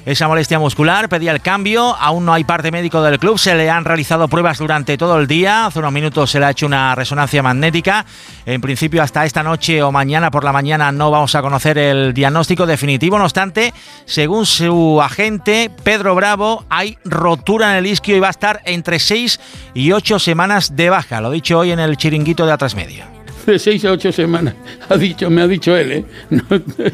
esa 0.08 0.30
molestia 0.30 0.58
muscular, 0.58 1.10
pedía 1.10 1.34
el 1.34 1.42
cambio, 1.42 1.94
aún 2.00 2.24
no 2.24 2.32
hay 2.32 2.46
parte 2.46 2.72
médico 2.72 3.02
del 3.02 3.20
club, 3.20 3.38
se 3.38 3.54
le 3.56 3.70
han 3.70 3.84
realizado 3.84 4.30
pruebas 4.30 4.58
durante 4.58 4.98
todo 4.98 5.20
el 5.20 5.28
día, 5.28 5.66
hace 5.66 5.80
unos 5.80 5.92
minutos 5.92 6.32
se 6.32 6.40
le 6.40 6.46
ha 6.46 6.52
hecho 6.52 6.66
una 6.66 6.96
resonancia 6.96 7.44
magnética, 7.44 8.06
en 8.46 8.62
principio 8.62 9.04
hasta 9.04 9.26
esta 9.26 9.44
noche 9.44 9.84
o 9.84 9.92
mañana 9.92 10.32
por 10.32 10.46
la 10.46 10.54
mañana 10.54 10.94
no 10.94 11.12
vamos 11.12 11.36
a 11.36 11.42
conocer 11.42 11.78
el 11.78 12.14
diagnóstico 12.14 12.66
definitivo, 12.66 13.18
no 13.18 13.26
obstante, 13.26 13.74
según 14.06 14.46
su 14.46 15.02
agente 15.02 15.70
Pedro 15.84 16.16
Bravo, 16.16 16.64
hay 16.70 16.98
rotura 17.04 17.72
en 17.72 17.80
el 17.80 17.88
isquio 17.88 18.16
y 18.16 18.22
va 18.22 18.28
a 18.28 18.32
estar 18.32 18.62
entre 18.64 19.00
6 19.00 19.42
y 19.74 19.92
8 19.92 20.20
semanas 20.20 20.78
de 20.78 20.90
baja, 20.90 21.20
lo 21.20 21.32
dicho 21.32 21.60
hoy 21.60 21.72
en 21.72 21.82
el 21.82 21.98
chiringuito 21.98 22.46
de 22.46 22.54
Atrás 22.54 22.76
Media 22.76 23.17
de 23.48 23.60
seis 23.60 23.86
a 23.86 23.92
ocho 23.92 24.12
semanas. 24.12 24.54
Ha 24.90 24.98
dicho, 24.98 25.30
me 25.30 25.42
ha 25.42 25.48
dicho 25.48 25.76
él, 25.76 25.92
¿eh? 25.92 26.06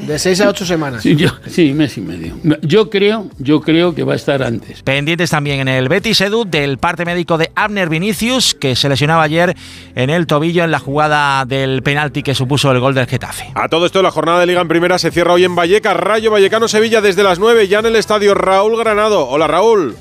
De 0.06 0.20
seis 0.20 0.40
a 0.42 0.50
ocho 0.50 0.66
semanas. 0.66 1.02
Sí, 1.02 1.16
yo, 1.16 1.30
sí, 1.48 1.74
mes 1.74 1.98
y 1.98 2.02
medio. 2.02 2.36
Yo 2.62 2.90
creo, 2.90 3.30
yo 3.40 3.62
creo 3.62 3.96
que 3.96 4.04
va 4.04 4.14
a 4.14 4.16
estar 4.16 4.44
antes. 4.44 4.84
Pendientes 4.84 5.32
también 5.32 5.60
en 5.62 5.68
el 5.68 5.90
Betis 5.90 6.22
Edu 6.22 6.46
del 6.46 6.78
parte 6.78 7.06
médico 7.06 7.38
de 7.38 7.52
Abner 7.56 7.90
Vinicius, 7.90 8.54
que 8.54 8.76
se 8.76 8.88
lesionaba 8.88 9.24
ayer 9.24 9.56
en 9.96 10.10
el 10.10 10.28
tobillo 10.28 10.64
en 10.64 10.72
la 10.72 10.80
jugada 10.80 11.46
del 11.46 11.82
penalti 11.82 12.24
que 12.24 12.36
supuso 12.36 12.72
el 12.72 12.80
gol 12.80 12.94
del 12.94 13.08
Getafe. 13.08 13.52
A 13.56 13.68
todo 13.68 13.86
esto, 13.86 14.02
la 14.02 14.12
jornada 14.12 14.40
de 14.40 14.46
Liga 14.46 14.62
en 14.62 14.68
Primera 14.68 15.00
se 15.00 15.12
cierra 15.12 15.34
hoy 15.34 15.44
en 15.44 15.56
Vallecas. 15.56 15.98
Rayo 15.98 16.32
Vallecano 16.32 16.68
Sevilla 16.68 17.02
desde 17.02 17.24
las 17.24 17.40
9, 17.40 17.68
ya 17.68 17.80
en 17.80 17.88
el 17.88 17.96
estadio 17.96 18.36
Raúl 18.36 18.78
Granado. 18.78 19.28
Hola 19.28 19.48
Raúl. 19.48 19.96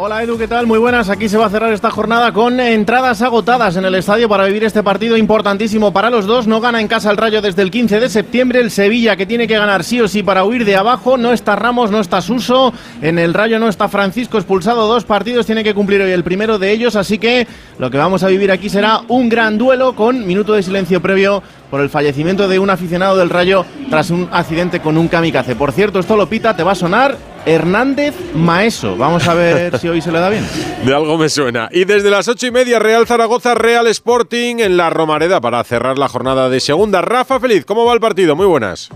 Hola 0.00 0.22
Edu, 0.22 0.38
¿qué 0.38 0.46
tal? 0.46 0.68
Muy 0.68 0.78
buenas. 0.78 1.08
Aquí 1.08 1.28
se 1.28 1.36
va 1.36 1.46
a 1.46 1.50
cerrar 1.50 1.72
esta 1.72 1.90
jornada 1.90 2.32
con 2.32 2.60
entradas 2.60 3.20
agotadas 3.20 3.74
en 3.74 3.84
el 3.84 3.96
estadio 3.96 4.28
para 4.28 4.44
vivir 4.44 4.62
este 4.62 4.84
partido 4.84 5.16
importantísimo 5.16 5.92
para 5.92 6.08
los 6.08 6.24
dos. 6.24 6.46
No 6.46 6.60
gana 6.60 6.80
en 6.80 6.86
casa 6.86 7.10
el 7.10 7.16
Rayo 7.16 7.42
desde 7.42 7.62
el 7.62 7.72
15 7.72 7.98
de 7.98 8.08
septiembre. 8.08 8.60
El 8.60 8.70
Sevilla 8.70 9.16
que 9.16 9.26
tiene 9.26 9.48
que 9.48 9.58
ganar 9.58 9.82
sí 9.82 10.00
o 10.00 10.06
sí 10.06 10.22
para 10.22 10.44
huir 10.44 10.64
de 10.64 10.76
abajo. 10.76 11.16
No 11.18 11.32
está 11.32 11.56
Ramos, 11.56 11.90
no 11.90 11.98
está 11.98 12.20
Suso. 12.20 12.72
En 13.02 13.18
el 13.18 13.34
Rayo 13.34 13.58
no 13.58 13.68
está 13.68 13.88
Francisco 13.88 14.38
expulsado. 14.38 14.86
Dos 14.86 15.02
partidos 15.02 15.46
tiene 15.46 15.64
que 15.64 15.74
cumplir 15.74 16.00
hoy 16.00 16.12
el 16.12 16.22
primero 16.22 16.60
de 16.60 16.70
ellos. 16.70 16.94
Así 16.94 17.18
que 17.18 17.48
lo 17.80 17.90
que 17.90 17.98
vamos 17.98 18.22
a 18.22 18.28
vivir 18.28 18.52
aquí 18.52 18.68
será 18.68 19.00
un 19.08 19.28
gran 19.28 19.58
duelo 19.58 19.96
con 19.96 20.24
minuto 20.24 20.52
de 20.52 20.62
silencio 20.62 21.02
previo 21.02 21.42
por 21.70 21.80
el 21.80 21.90
fallecimiento 21.90 22.48
de 22.48 22.58
un 22.58 22.70
aficionado 22.70 23.16
del 23.16 23.30
Rayo 23.30 23.64
tras 23.90 24.10
un 24.10 24.28
accidente 24.32 24.80
con 24.80 24.96
un 24.96 25.08
kamikaze. 25.08 25.56
Por 25.56 25.72
cierto, 25.72 25.98
esto 25.98 26.16
lo 26.16 26.28
pita, 26.28 26.56
te 26.56 26.62
va 26.62 26.72
a 26.72 26.74
sonar 26.74 27.16
Hernández 27.46 28.14
Maeso. 28.34 28.96
Vamos 28.96 29.26
a 29.28 29.34
ver 29.34 29.78
si 29.80 29.88
hoy 29.88 30.00
se 30.00 30.12
le 30.12 30.20
da 30.20 30.28
bien. 30.28 30.46
De 30.84 30.94
algo 30.94 31.16
me 31.18 31.28
suena. 31.28 31.68
Y 31.72 31.84
desde 31.84 32.10
las 32.10 32.28
ocho 32.28 32.46
y 32.46 32.50
media, 32.50 32.78
Real 32.78 33.06
Zaragoza, 33.06 33.54
Real 33.54 33.86
Sporting 33.86 34.56
en 34.58 34.76
la 34.76 34.90
Romareda 34.90 35.40
para 35.40 35.62
cerrar 35.64 35.98
la 35.98 36.08
jornada 36.08 36.48
de 36.48 36.60
segunda. 36.60 37.02
Rafa 37.02 37.40
Feliz, 37.40 37.64
¿cómo 37.64 37.84
va 37.84 37.94
el 37.94 38.00
partido? 38.00 38.36
Muy 38.36 38.46
buenas. 38.46 38.90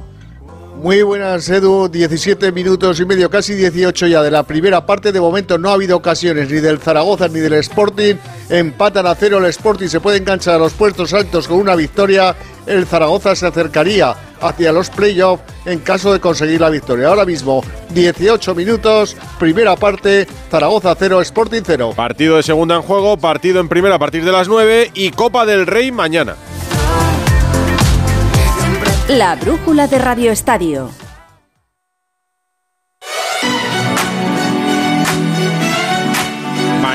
Muy 0.83 1.01
buenas, 1.03 1.49
Edu. 1.49 1.88
17 1.88 2.51
minutos 2.51 2.99
y 2.99 3.05
medio, 3.05 3.31
casi 3.31 3.55
18 3.55 4.09
ya 4.09 4.21
de 4.21 4.33
la 4.33 4.42
primera 4.42 4.85
parte. 4.85 5.12
De 5.12 5.21
momento 5.21 5.57
no 5.57 5.71
ha 5.71 5.75
habido 5.75 5.97
ocasiones 5.97 6.51
ni 6.51 6.59
del 6.59 6.81
Zaragoza 6.81 7.29
ni 7.29 7.38
del 7.38 7.53
Sporting. 7.53 8.16
Empatan 8.51 9.07
a 9.07 9.14
cero 9.14 9.38
el 9.38 9.45
Sporting, 9.45 9.87
se 9.87 10.01
puede 10.01 10.16
enganchar 10.16 10.57
a 10.57 10.59
los 10.59 10.73
puestos 10.73 11.14
altos 11.14 11.47
con 11.47 11.59
una 11.59 11.77
victoria. 11.77 12.35
El 12.66 12.85
Zaragoza 12.87 13.37
se 13.37 13.47
acercaría 13.47 14.16
hacia 14.40 14.73
los 14.73 14.90
playoffs 14.90 15.45
en 15.66 15.79
caso 15.79 16.12
de 16.12 16.18
conseguir 16.18 16.61
la 16.61 16.68
victoria. 16.68 17.07
Ahora 17.07 17.25
mismo, 17.25 17.62
18 17.90 18.53
minutos, 18.57 19.16
primera 19.38 19.77
parte, 19.77 20.27
Zaragoza 20.51 20.97
0, 20.99 21.21
Sporting 21.21 21.62
0. 21.64 21.92
Partido 21.95 22.38
de 22.38 22.42
segunda 22.42 22.75
en 22.75 22.83
juego, 22.83 23.16
partido 23.16 23.61
en 23.61 23.68
primera 23.68 23.95
a 23.95 23.99
partir 24.01 24.25
de 24.25 24.33
las 24.33 24.49
9 24.49 24.90
y 24.95 25.12
Copa 25.12 25.47
del 25.47 25.64
Rey 25.64 25.92
mañana. 25.92 26.35
La 29.18 29.37
brújula 29.37 29.88
de 29.88 29.98
Radio 29.98 30.33
Estadio. 30.33 31.02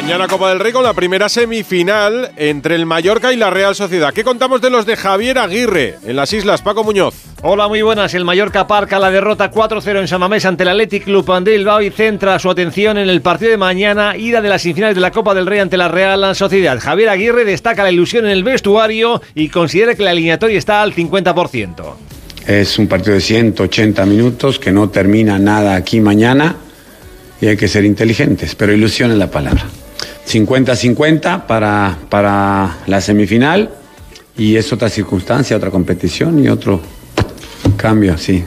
Mañana 0.07 0.29
Copa 0.29 0.47
del 0.47 0.61
Rey 0.61 0.71
con 0.71 0.83
la 0.83 0.93
primera 0.93 1.27
semifinal 1.27 2.31
entre 2.37 2.75
el 2.75 2.85
Mallorca 2.85 3.33
y 3.33 3.35
la 3.35 3.49
Real 3.49 3.75
Sociedad. 3.75 4.13
¿Qué 4.13 4.23
contamos 4.23 4.61
de 4.61 4.69
los 4.69 4.85
de 4.85 4.95
Javier 4.95 5.37
Aguirre 5.37 5.97
en 6.05 6.15
las 6.15 6.31
Islas? 6.31 6.61
Paco 6.61 6.85
Muñoz. 6.85 7.13
Hola, 7.41 7.67
muy 7.67 7.81
buenas. 7.81 8.13
El 8.13 8.23
Mallorca 8.23 8.67
parca 8.67 8.99
la 8.99 9.11
derrota 9.11 9.51
4-0 9.51 9.99
en 9.99 10.07
San 10.07 10.21
Mamés 10.21 10.45
ante 10.45 10.63
el 10.63 10.69
Athletic 10.69 11.03
Club 11.03 11.43
de 11.43 11.57
Bilbao 11.57 11.81
y 11.81 11.89
centra 11.89 12.39
su 12.39 12.49
atención 12.49 12.97
en 12.97 13.09
el 13.09 13.21
partido 13.21 13.51
de 13.51 13.57
mañana, 13.57 14.15
ida 14.15 14.39
de 14.39 14.47
las 14.47 14.61
semifinales 14.61 14.95
de 14.95 15.01
la 15.01 15.11
Copa 15.11 15.35
del 15.35 15.45
Rey 15.45 15.59
ante 15.59 15.75
la 15.75 15.89
Real 15.89 16.33
Sociedad. 16.37 16.79
Javier 16.79 17.09
Aguirre 17.09 17.43
destaca 17.43 17.83
la 17.83 17.91
ilusión 17.91 18.23
en 18.23 18.31
el 18.31 18.45
vestuario 18.45 19.21
y 19.35 19.49
considera 19.49 19.93
que 19.93 20.03
la 20.03 20.11
alineatoria 20.11 20.57
está 20.57 20.83
al 20.83 20.95
50%. 20.95 21.83
Es 22.47 22.79
un 22.79 22.87
partido 22.87 23.15
de 23.15 23.21
180 23.21 24.05
minutos 24.05 24.57
que 24.57 24.71
no 24.71 24.89
termina 24.89 25.37
nada 25.37 25.75
aquí 25.75 25.99
mañana 25.99 26.55
y 27.41 27.47
hay 27.47 27.57
que 27.57 27.67
ser 27.67 27.83
inteligentes, 27.83 28.55
pero 28.55 28.71
ilusión 28.71 29.11
es 29.11 29.17
la 29.17 29.29
palabra. 29.29 29.65
50-50 30.27 31.45
para, 31.45 31.97
para 32.09 32.77
la 32.85 33.01
semifinal 33.01 33.69
y 34.37 34.55
es 34.55 34.71
otra 34.73 34.89
circunstancia, 34.89 35.57
otra 35.57 35.71
competición 35.71 36.43
y 36.43 36.49
otro 36.49 36.81
cambio, 37.77 38.17
sí. 38.17 38.43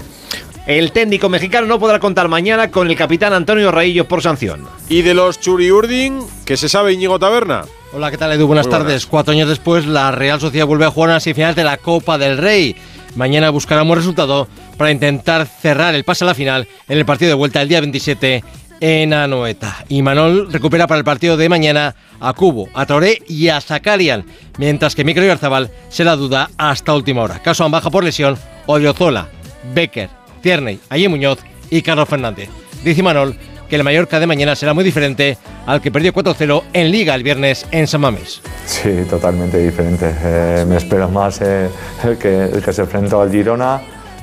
El 0.67 0.93
técnico 0.93 1.29
mexicano 1.29 1.67
no 1.67 1.81
podrá 1.81 1.99
contar 1.99 2.29
mañana 2.29 2.71
con 2.71 2.89
el 2.89 2.97
capitán 2.97 3.33
Antonio 3.33 3.73
Raillo 3.73 4.07
por 4.07 4.23
sanción. 4.23 4.69
¿Y 4.89 5.03
de 5.03 5.15
los 5.15 5.41
Churiurdin, 5.41 6.21
qué 6.45 6.57
se 6.57 6.69
sabe 6.69 6.93
Íñigo 6.93 7.19
Taberna? 7.19 7.65
Hola, 7.93 8.11
¿qué 8.11 8.19
tal 8.19 8.31
Edu? 8.33 8.47
Buenas, 8.47 8.69
tardes. 8.69 9.07
Cuatro 9.07 9.33
años 9.33 9.49
después, 9.49 9.87
la 9.87 10.13
Real 10.13 10.39
Sociedad 10.39 10.67
vuelve 10.67 10.85
a 10.85 10.91
jugar 10.91 11.11
una 11.11 11.19
semifinal 11.19 11.57
de 11.57 11.65
la 11.65 11.79
Copa 11.79 12.19
del 12.19 12.39
Rey. 12.39 12.77
Mañana 13.17 13.51
buscaremos 13.51 13.97
resultado 13.97 14.47
para 14.77 14.93
intentar 14.93 15.47
cerrar 15.47 15.95
el 15.97 16.05
pase 16.05 16.25
a 16.25 16.29
la 16.29 16.35
final 16.35 16.69
en 16.89 16.99
el 16.99 17.05
partido 17.05 17.31
de 17.31 17.35
vuelta 17.35 17.61
el 17.61 17.69
día 17.69 17.81
27 17.81 18.45
en 18.81 19.13
Anoeta. 19.13 19.85
Y 19.89 20.03
Manol 20.03 20.53
recupera 20.53 20.87
para 20.87 20.99
el 20.99 21.05
partido 21.05 21.37
de 21.37 21.49
mañana 21.49 21.95
a 22.19 22.33
Cubo, 22.33 22.69
a 22.75 22.87
Toré 22.87 23.23
y 23.29 23.49
a 23.49 23.61
Sakarian, 23.61 24.25
mientras 24.59 24.95
que 24.95 25.05
Micro 25.05 25.27
Garzabal 25.27 25.71
se 25.89 26.05
la 26.05 26.17
duda 26.17 26.51
hasta 26.57 26.95
última 26.95 27.23
hora. 27.23 27.41
Caso 27.41 27.69
baja 27.71 27.91
por 27.91 28.05
lesión 28.05 28.37
Odiozola, 28.67 29.29
Becker, 29.75 30.09
Tierney, 30.43 30.81
Ayé 30.89 31.09
Muñoz 31.09 31.39
y 31.71 31.83
Carlos 31.83 32.09
Fernández. 32.09 32.49
Dice 32.83 33.03
Manol 33.03 33.37
que 33.71 33.77
el 33.77 33.85
Mallorca 33.85 34.19
de 34.19 34.27
mañana 34.27 34.57
será 34.57 34.75
muy 34.75 34.83
diferente 34.83 35.39
al 35.65 35.81
que 35.81 35.93
perdió 35.93 36.13
4-0 36.13 36.65
en 36.73 36.91
Liga 36.91 37.15
el 37.15 37.23
viernes 37.23 37.67
en 37.71 37.87
San 37.87 38.01
Mamés. 38.01 38.43
Sí, 38.67 39.05
totalmente 39.09 39.59
diferente. 39.59 40.13
Eh, 40.23 40.65
me 40.69 40.77
espero 40.77 41.09
más 41.09 41.41
eh, 41.41 41.71
el, 42.03 42.19
que, 42.19 42.47
el 42.47 42.63
que 42.63 42.73
se 42.73 42.83
enfrentó 42.83 43.23
al 43.23 43.31
Girona. 43.31 43.81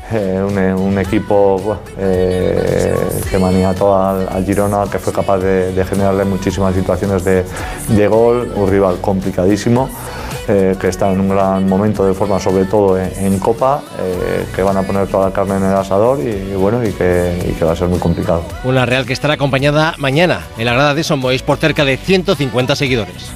Eh, 0.09 0.41
un, 0.41 0.57
un, 0.57 0.99
equipo 0.99 1.79
eh, 1.97 2.95
que 3.29 3.37
maniató 3.37 3.93
al, 3.93 4.25
al, 4.29 4.45
Girona, 4.45 4.85
que 4.89 4.99
fue 4.99 5.11
capaz 5.11 5.39
de, 5.39 5.83
generarle 5.83 6.23
muchísimas 6.23 6.73
situaciones 6.73 7.25
de, 7.25 8.07
gol, 8.07 8.49
un 8.55 8.69
rival 8.69 9.01
complicadísimo, 9.01 9.89
eh, 10.47 10.77
que 10.79 10.87
está 10.87 11.11
en 11.11 11.19
un 11.19 11.27
gran 11.27 11.67
momento 11.67 12.05
de 12.05 12.13
forma, 12.13 12.39
sobre 12.39 12.63
todo 12.63 12.97
en, 12.97 13.37
Copa, 13.39 13.81
que 14.55 14.63
van 14.63 14.77
a 14.77 14.83
poner 14.83 15.07
toda 15.07 15.27
la 15.27 15.33
carne 15.33 15.57
en 15.57 15.63
el 15.63 15.75
asador 15.75 16.19
y, 16.19 16.29
y 16.29 16.55
bueno, 16.55 16.85
y 16.85 16.93
que, 16.93 17.45
y 17.45 17.51
que, 17.51 17.65
va 17.65 17.73
a 17.73 17.75
ser 17.75 17.89
muy 17.89 17.99
complicado. 17.99 18.43
Una 18.63 18.85
Real 18.85 19.05
que 19.05 19.13
estará 19.13 19.33
acompañada 19.33 19.93
mañana 19.97 20.47
en 20.57 20.65
la 20.65 20.73
grada 20.73 20.93
de 20.93 21.03
Son 21.03 21.19
Boys 21.19 21.43
por 21.43 21.57
cerca 21.57 21.83
de 21.83 21.97
150 21.97 22.75
seguidores. 22.77 23.33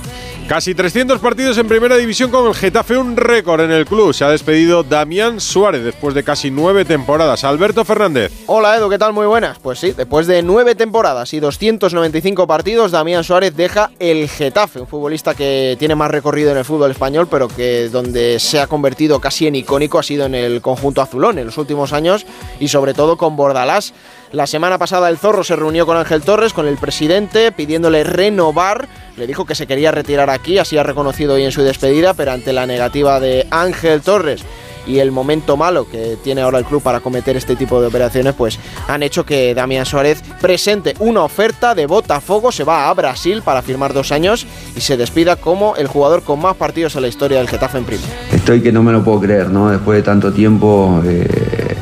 Casi 0.47 0.75
300 0.75 1.19
partidos 1.19 1.58
en 1.58 1.67
primera 1.67 1.95
división 1.95 2.30
con 2.30 2.45
el 2.45 2.54
Getafe, 2.54 2.97
un 2.97 3.15
récord 3.15 3.62
en 3.62 3.71
el 3.71 3.86
club. 3.86 4.13
Se 4.13 4.25
ha 4.25 4.30
despedido 4.30 4.84
Damián 4.84 5.39
Suárez 5.39 5.82
después 5.82 6.13
de 6.13 6.23
casi 6.23 6.51
nueve 6.51 6.84
temporadas. 6.84 7.45
Alberto 7.45 7.86
Fernández. 7.86 8.34
Hola 8.47 8.75
Edu, 8.75 8.89
¿qué 8.89 8.97
tal? 8.97 9.13
Muy 9.13 9.25
buenas. 9.27 9.60
Pues 9.60 9.80
sí, 9.80 9.93
después 9.93 10.27
de 10.27 10.43
nueve 10.43 10.75
temporadas 10.75 11.34
y 11.34 11.39
295 11.39 12.47
partidos, 12.47 12.91
Damián 12.91 13.23
Suárez 13.23 13.56
deja 13.56 13.91
el 13.99 14.27
Getafe, 14.27 14.82
un 14.82 14.88
futbolista 14.88 15.36
que 15.36 15.77
tiene 15.80 15.95
más 15.95 16.12
recorrido 16.12 16.51
en 16.51 16.58
el 16.58 16.65
fútbol 16.65 16.91
español, 16.91 17.30
pero 17.32 17.47
que 17.47 17.88
donde 17.88 18.38
se 18.39 18.60
ha 18.60 18.67
convertido 18.67 19.21
casi 19.21 19.47
en 19.47 19.56
icónico 19.56 19.99
ha 19.99 20.04
sido 20.04 20.25
en 20.25 20.36
el 20.36 20.62
conjunto 20.62 21.01
azulón 21.01 21.39
en 21.39 21.45
los 21.45 21.58
últimos 21.58 21.93
años 21.93 22.25
y 22.60 22.67
sobre 22.67 22.93
todo 22.93 23.15
con 23.15 23.38
Bordalás. 23.38 23.93
La 24.32 24.48
semana 24.48 24.78
pasada 24.78 25.10
el 25.10 25.17
Zorro 25.17 25.44
se 25.44 25.58
reunió 25.58 25.86
con 25.86 25.98
Ángel 25.98 26.22
Torres, 26.22 26.54
con 26.54 26.65
el 26.65 26.78
presidente, 26.78 27.52
pidiéndole 27.52 28.06
renovar. 28.06 28.88
Le 29.17 29.28
dijo 29.28 29.46
que 29.46 29.56
se 29.56 29.67
quería 29.67 29.91
retirar 29.91 30.30
aquí, 30.30 30.58
así 30.58 30.78
ha 30.78 30.84
reconocido 30.84 31.34
hoy 31.34 31.44
en 31.44 31.52
su 31.52 31.63
despedida, 31.63 32.13
pero 32.13 32.32
ante 32.32 32.54
la 32.54 32.65
negativa 32.65 33.20
de 33.20 33.46
Ángel 33.52 34.00
Torres 34.02 34.46
y 34.88 35.00
el 35.00 35.12
momento 35.12 35.58
malo 35.58 35.86
que 35.88 36.17
tiene 36.24 36.41
ahora 36.41 36.60
el 36.60 36.65
club 36.65 36.82
para 36.82 37.02
cometer 37.02 37.36
este 37.36 37.58
tipo 37.58 37.82
de 37.82 37.88
operaciones, 37.88 38.34
pues 38.34 38.58
han 38.88 39.04
hecho 39.04 39.26
que 39.26 39.54
Damián 39.54 39.86
Suárez 39.86 40.24
presente 40.39 40.96
una 41.00 41.24
oferta 41.24 41.76
de 41.76 41.86
Botafogo, 41.86 42.54
se 42.54 42.63
va 42.63 42.89
a 42.89 42.94
Brasil 42.94 43.41
para 43.44 43.62
firmar 43.62 43.94
dos 43.94 44.13
años 44.13 44.48
y 44.78 44.80
se 44.80 44.96
despida 44.96 45.36
como 45.36 45.76
el 45.76 45.88
jugador 45.88 46.24
con 46.24 46.39
más 46.39 46.56
partidos 46.56 46.96
en 46.96 47.02
la 47.02 47.10
historia 47.10 47.39
del 47.39 47.50
Getafe 47.50 47.80
en 47.80 47.84
Prima. 47.84 48.04
Estoy 48.32 48.62
que 48.62 48.72
no 48.72 48.82
me 48.82 48.94
lo 48.94 49.04
puedo 49.04 49.20
creer, 49.20 49.50
¿no? 49.50 49.70
Después 49.70 49.98
de 49.98 50.04
tanto 50.04 50.32
tiempo... 50.32 51.02
Eh 51.06 51.76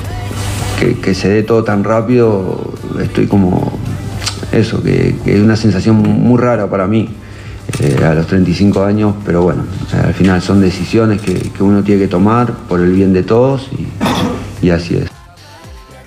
que, 0.80 1.14
se 1.14 1.30
dé 1.30 1.44
todo 1.44 1.64
tan 1.64 1.84
rápido, 1.84 2.74
estoy 3.02 3.28
como 3.28 3.78
eso, 4.52 4.82
que, 4.82 5.16
es 5.26 5.40
una 5.40 5.56
sensación 5.56 5.98
muy 5.98 6.40
rara 6.40 6.70
para 6.70 6.88
mí 6.88 7.10
eh, 7.82 8.04
a 8.04 8.14
los 8.14 8.28
35 8.28 8.84
años, 8.84 9.16
pero 9.26 9.44
bueno, 9.44 9.64
al 10.04 10.14
final 10.14 10.42
son 10.42 10.62
decisiones 10.62 11.22
que, 11.22 11.52
uno 11.60 11.84
tiene 11.84 12.02
que 12.02 12.08
tomar 12.08 12.54
por 12.68 12.80
el 12.80 12.92
bien 12.94 13.14
de 13.14 13.24
todos 13.24 13.70
y 14.62 14.70
así 14.70 14.96
es. 14.96 15.19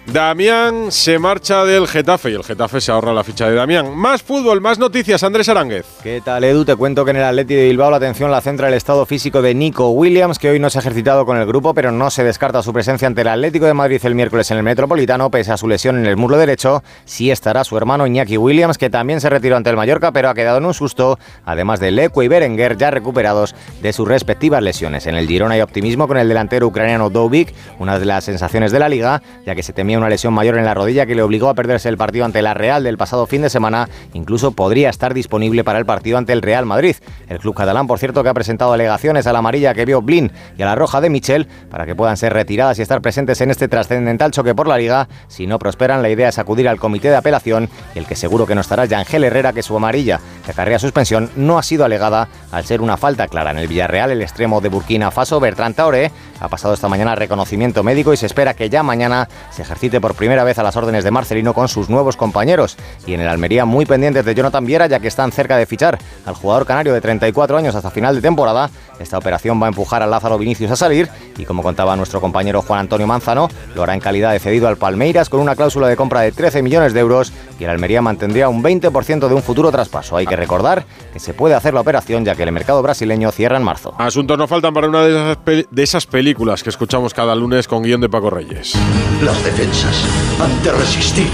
Damián 0.07 0.91
se 0.91 1.21
marcha 1.21 1.65
del 1.65 1.87
Getafe 1.87 2.31
y 2.31 2.35
el 2.35 2.43
Getafe 2.43 2.81
se 2.81 2.91
ahorra 2.91 3.15
la 3.15 3.23
ficha 3.23 3.49
de 3.49 3.55
Damián. 3.55 3.97
Más 3.97 4.21
fútbol, 4.21 4.61
más 4.61 4.81
noticias, 4.81 5.23
Andrés 5.23 5.49
Aránguez. 5.49 5.87
¿Qué 6.03 6.21
tal, 6.21 6.43
Edu? 6.43 6.65
Te 6.65 6.75
cuento 6.75 7.05
que 7.05 7.13
en 7.13 7.19
el 7.19 7.23
Atleti 7.23 7.55
de 7.55 7.69
Bilbao 7.69 7.89
la 7.89 7.99
atención 7.99 8.29
la 8.29 8.41
centra 8.41 8.67
el 8.67 8.75
estado 8.75 9.07
físico 9.07 9.41
de 9.43 9.55
Nico 9.55 9.91
Williams, 9.91 10.41
que 10.41 10.51
hoy 10.51 10.59
no 10.59 10.71
se 10.71 10.79
ha 10.79 10.81
ejercitado 10.81 11.25
con 11.25 11.39
el 11.39 11.47
grupo, 11.47 11.73
pero 11.73 11.93
no 11.93 12.11
se 12.11 12.25
descarta 12.25 12.65
su 12.65 12.73
presencia 12.73 13.07
ante 13.07 13.21
el 13.21 13.29
Atlético 13.29 13.65
de 13.67 13.75
Madrid 13.75 14.01
el 14.03 14.17
miércoles 14.17 14.51
en 14.51 14.57
el 14.57 14.65
Metropolitano, 14.65 15.31
pese 15.31 15.53
a 15.53 15.57
su 15.57 15.69
lesión 15.69 15.97
en 15.97 16.07
el 16.07 16.17
muslo 16.17 16.37
derecho. 16.37 16.83
Sí 17.05 17.31
estará 17.31 17.63
su 17.63 17.77
hermano 17.77 18.05
Iñaki 18.05 18.37
Williams, 18.37 18.79
que 18.79 18.91
también 18.91 19.21
se 19.21 19.31
retiró 19.31 19.57
ante 19.57 19.71
el 19.71 19.77
Mallorca, 19.77 20.11
pero 20.11 20.29
ha 20.29 20.35
quedado 20.35 20.59
en 20.59 20.67
un 20.67 20.75
susto, 20.75 21.17
además 21.45 21.79
de 21.79 21.93
Leco 21.93 22.25
y 22.25 22.29
Berenguer, 22.29 22.77
ya 22.77 22.91
recuperados 22.91 23.55
de 23.81 23.93
sus 23.93 24.09
respectivas 24.09 24.63
lesiones. 24.63 25.07
En 25.07 25.15
el 25.15 25.29
Girona 25.29 25.55
hay 25.55 25.61
optimismo 25.61 26.09
con 26.09 26.19
el 26.19 26.29
delantero 26.29 26.67
ucraniano 26.67 27.09
Dovik, 27.09 27.55
una 27.79 28.01
de 28.01 28.05
las 28.05 28.25
sensaciones 28.25 28.73
de 28.73 28.81
la 28.81 28.89
liga, 28.89 29.23
ya 29.47 29.55
que 29.55 29.63
se 29.63 29.73
temía 29.73 29.92
una 29.99 30.09
lesión 30.09 30.35
mayor 30.35 30.59
en 30.59 30.65
la 30.65 30.75
rodilla 30.75 31.07
que 31.07 31.15
le 31.15 31.23
obligó 31.23 31.49
a 31.49 31.55
perderse 31.55 31.89
el 31.89 31.97
partido 31.97 32.25
ante 32.25 32.43
la 32.43 32.55
Real 32.55 32.85
del 32.85 32.99
pasado 32.99 33.27
fin 33.27 33.43
de 33.43 33.51
semana, 33.51 33.89
incluso 34.13 34.53
podría 34.53 34.91
estar 34.91 35.15
disponible 35.15 35.65
para 35.65 35.79
el 35.79 35.87
partido 35.87 36.19
ante 36.19 36.33
el 36.33 36.43
Real 36.43 36.67
Madrid. 36.67 36.97
El 37.29 37.39
club 37.39 37.55
catalán, 37.55 37.87
por 37.87 37.99
cierto, 37.99 38.23
que 38.23 38.29
ha 38.29 38.35
presentado 38.35 38.73
alegaciones 38.73 39.27
a 39.27 39.33
la 39.33 39.41
amarilla 39.41 39.75
que 39.75 39.85
vio 39.85 40.03
Blin 40.03 40.31
y 40.57 40.63
a 40.63 40.67
la 40.67 40.75
roja 40.75 41.01
de 41.01 41.11
Michel 41.11 41.47
para 41.71 41.87
que 41.87 41.95
puedan 41.95 42.17
ser 42.17 42.33
retiradas 42.33 42.79
y 42.79 42.83
estar 42.83 43.01
presentes 43.01 43.41
en 43.41 43.51
este 43.51 43.69
trascendental 43.69 44.31
choque 44.31 44.55
por 44.55 44.69
la 44.69 44.79
liga. 44.79 45.09
Si 45.29 45.47
no 45.47 45.59
prosperan, 45.59 46.03
la 46.03 46.11
idea 46.11 46.29
es 46.29 46.39
acudir 46.39 46.69
al 46.69 46.79
comité 46.79 47.09
de 47.09 47.17
apelación 47.17 47.69
y 47.95 47.99
el 47.99 48.07
que 48.07 48.17
seguro 48.17 48.47
que 48.47 48.55
no 48.55 48.61
estará 48.61 48.85
es 48.85 48.93
Ángel 48.93 49.25
Herrera, 49.25 49.53
que 49.53 49.63
su 49.63 49.77
amarilla, 49.77 50.21
que 50.45 50.53
acarrea 50.53 50.79
suspensión, 50.79 51.31
no 51.37 51.59
ha 51.59 51.63
sido 51.63 51.85
alegada 51.85 52.29
al 52.51 52.65
ser 52.65 52.81
una 52.81 52.97
falta 52.97 53.29
clara. 53.29 53.51
En 53.51 53.59
el 53.59 53.69
Villarreal, 53.69 54.11
el 54.11 54.23
extremo 54.23 54.61
de 54.61 54.69
Burkina 54.69 55.11
Faso, 55.11 55.41
Bertrand 55.41 55.75
Taoré, 55.75 56.11
ha 56.41 56.49
pasado 56.49 56.75
esta 56.75 56.89
mañana 56.89 57.15
reconocimiento 57.15 57.83
médico 57.83 58.13
y 58.13 58.17
se 58.17 58.27
espera 58.27 58.55
que 58.55 58.69
ya 58.69 58.83
mañana 58.83 59.29
se 59.51 59.65
ejercite 59.83 60.01
por 60.01 60.15
primera 60.15 60.45
vez 60.45 60.61
a 60.61 60.63
las 60.63 60.77
órdenes 60.77 61.03
de 61.03 61.11
Marcelino 61.11 61.55
con 61.55 61.67
sus 61.67 61.91
nuevos 61.91 62.17
compañeros. 62.17 62.77
Y 63.05 63.15
en 63.15 63.21
el 63.21 63.27
Almería 63.27 63.65
muy 63.65 63.85
pendientes 63.85 64.25
de 64.25 64.33
Jonathan 64.33 64.65
Viera 64.65 64.87
ya 64.87 65.01
que 65.01 65.09
están 65.09 65.33
cerca 65.33 65.57
de 65.57 65.67
fichar 65.67 65.99
al 66.25 66.35
jugador 66.35 66.67
canario 66.67 66.95
de 66.95 67.01
34 67.01 67.57
años 67.57 67.75
hasta 67.75 67.91
final 67.91 68.15
de 68.15 68.23
temporada. 68.23 68.71
Esta 69.03 69.19
operación 69.19 69.61
va 69.61 69.67
a 69.67 69.69
empujar 69.69 70.03
a 70.03 70.07
Lázaro 70.07 70.39
Vinicius 70.39 70.71
a 70.71 70.77
salir 70.77 71.09
y 71.37 71.45
como 71.45 71.63
contaba 71.63 71.97
nuestro 71.97 72.21
compañero 72.21 72.63
Juan 72.63 72.81
Antonio 72.81 73.07
Manzano, 73.07 73.49
lo 73.75 73.83
hará 73.83 73.95
en 73.95 74.01
calidad 74.01 74.33
de 74.33 74.39
cedido 74.39 74.69
al 74.69 74.77
Palmeiras 74.77 75.29
con 75.29 75.41
una 75.41 75.57
cláusula 75.57 75.89
de 75.89 75.97
compra 75.97 76.21
de 76.21 76.33
13 76.33 76.63
millones 76.63 76.93
de 76.93 77.01
euros 77.01 77.33
y 77.59 77.65
el 77.65 77.71
Almería 77.71 78.03
mantendría 78.03 78.49
un 78.49 78.63
20% 78.63 79.29
de 79.29 79.35
un 79.35 79.43
futuro 79.43 79.71
traspaso. 79.71 80.17
Hay 80.17 80.27
que 80.27 80.37
recordar 80.37 80.85
que 81.13 81.19
se 81.19 81.35
puede 81.35 81.55
hacer 81.55 81.75
la 81.75 81.81
operación 81.81 82.25
ya 82.25 82.35
que 82.35 82.45
el 82.45 82.53
mercado 82.53 82.83
brasileño 82.83 83.31
cierra 83.33 83.57
en 83.57 83.65
marzo. 83.65 83.95
Asuntos 83.99 84.39
no 84.39 84.47
faltan 84.47 84.73
para 84.73 84.89
una 84.89 85.03
de 85.03 85.11
esas, 85.11 85.39
de 85.71 85.83
esas 85.83 86.07
películas 86.07 86.63
que 86.63 86.71
escuchamos 86.71 87.13
cada 87.15 87.35
lunes 87.35 87.69
con 87.69 87.83
guion 87.83 88.01
de 88.01 88.09
Paco 88.09 88.31
Reyes. 88.31 88.75
Las 89.23 89.43
defensas 89.45 90.05
han 90.41 90.63
de 90.63 90.73
resistir. 90.73 91.29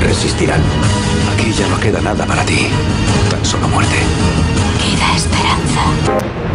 Resistirán. 0.00 0.60
Aquí 1.34 1.52
ya 1.52 1.68
no 1.68 1.78
queda 1.80 2.00
nada 2.00 2.24
para 2.26 2.44
ti. 2.44 2.68
Tan 3.30 3.44
solo 3.44 3.68
muerte. 3.68 3.96
Queda 4.78 5.16
esperanza. 5.16 6.51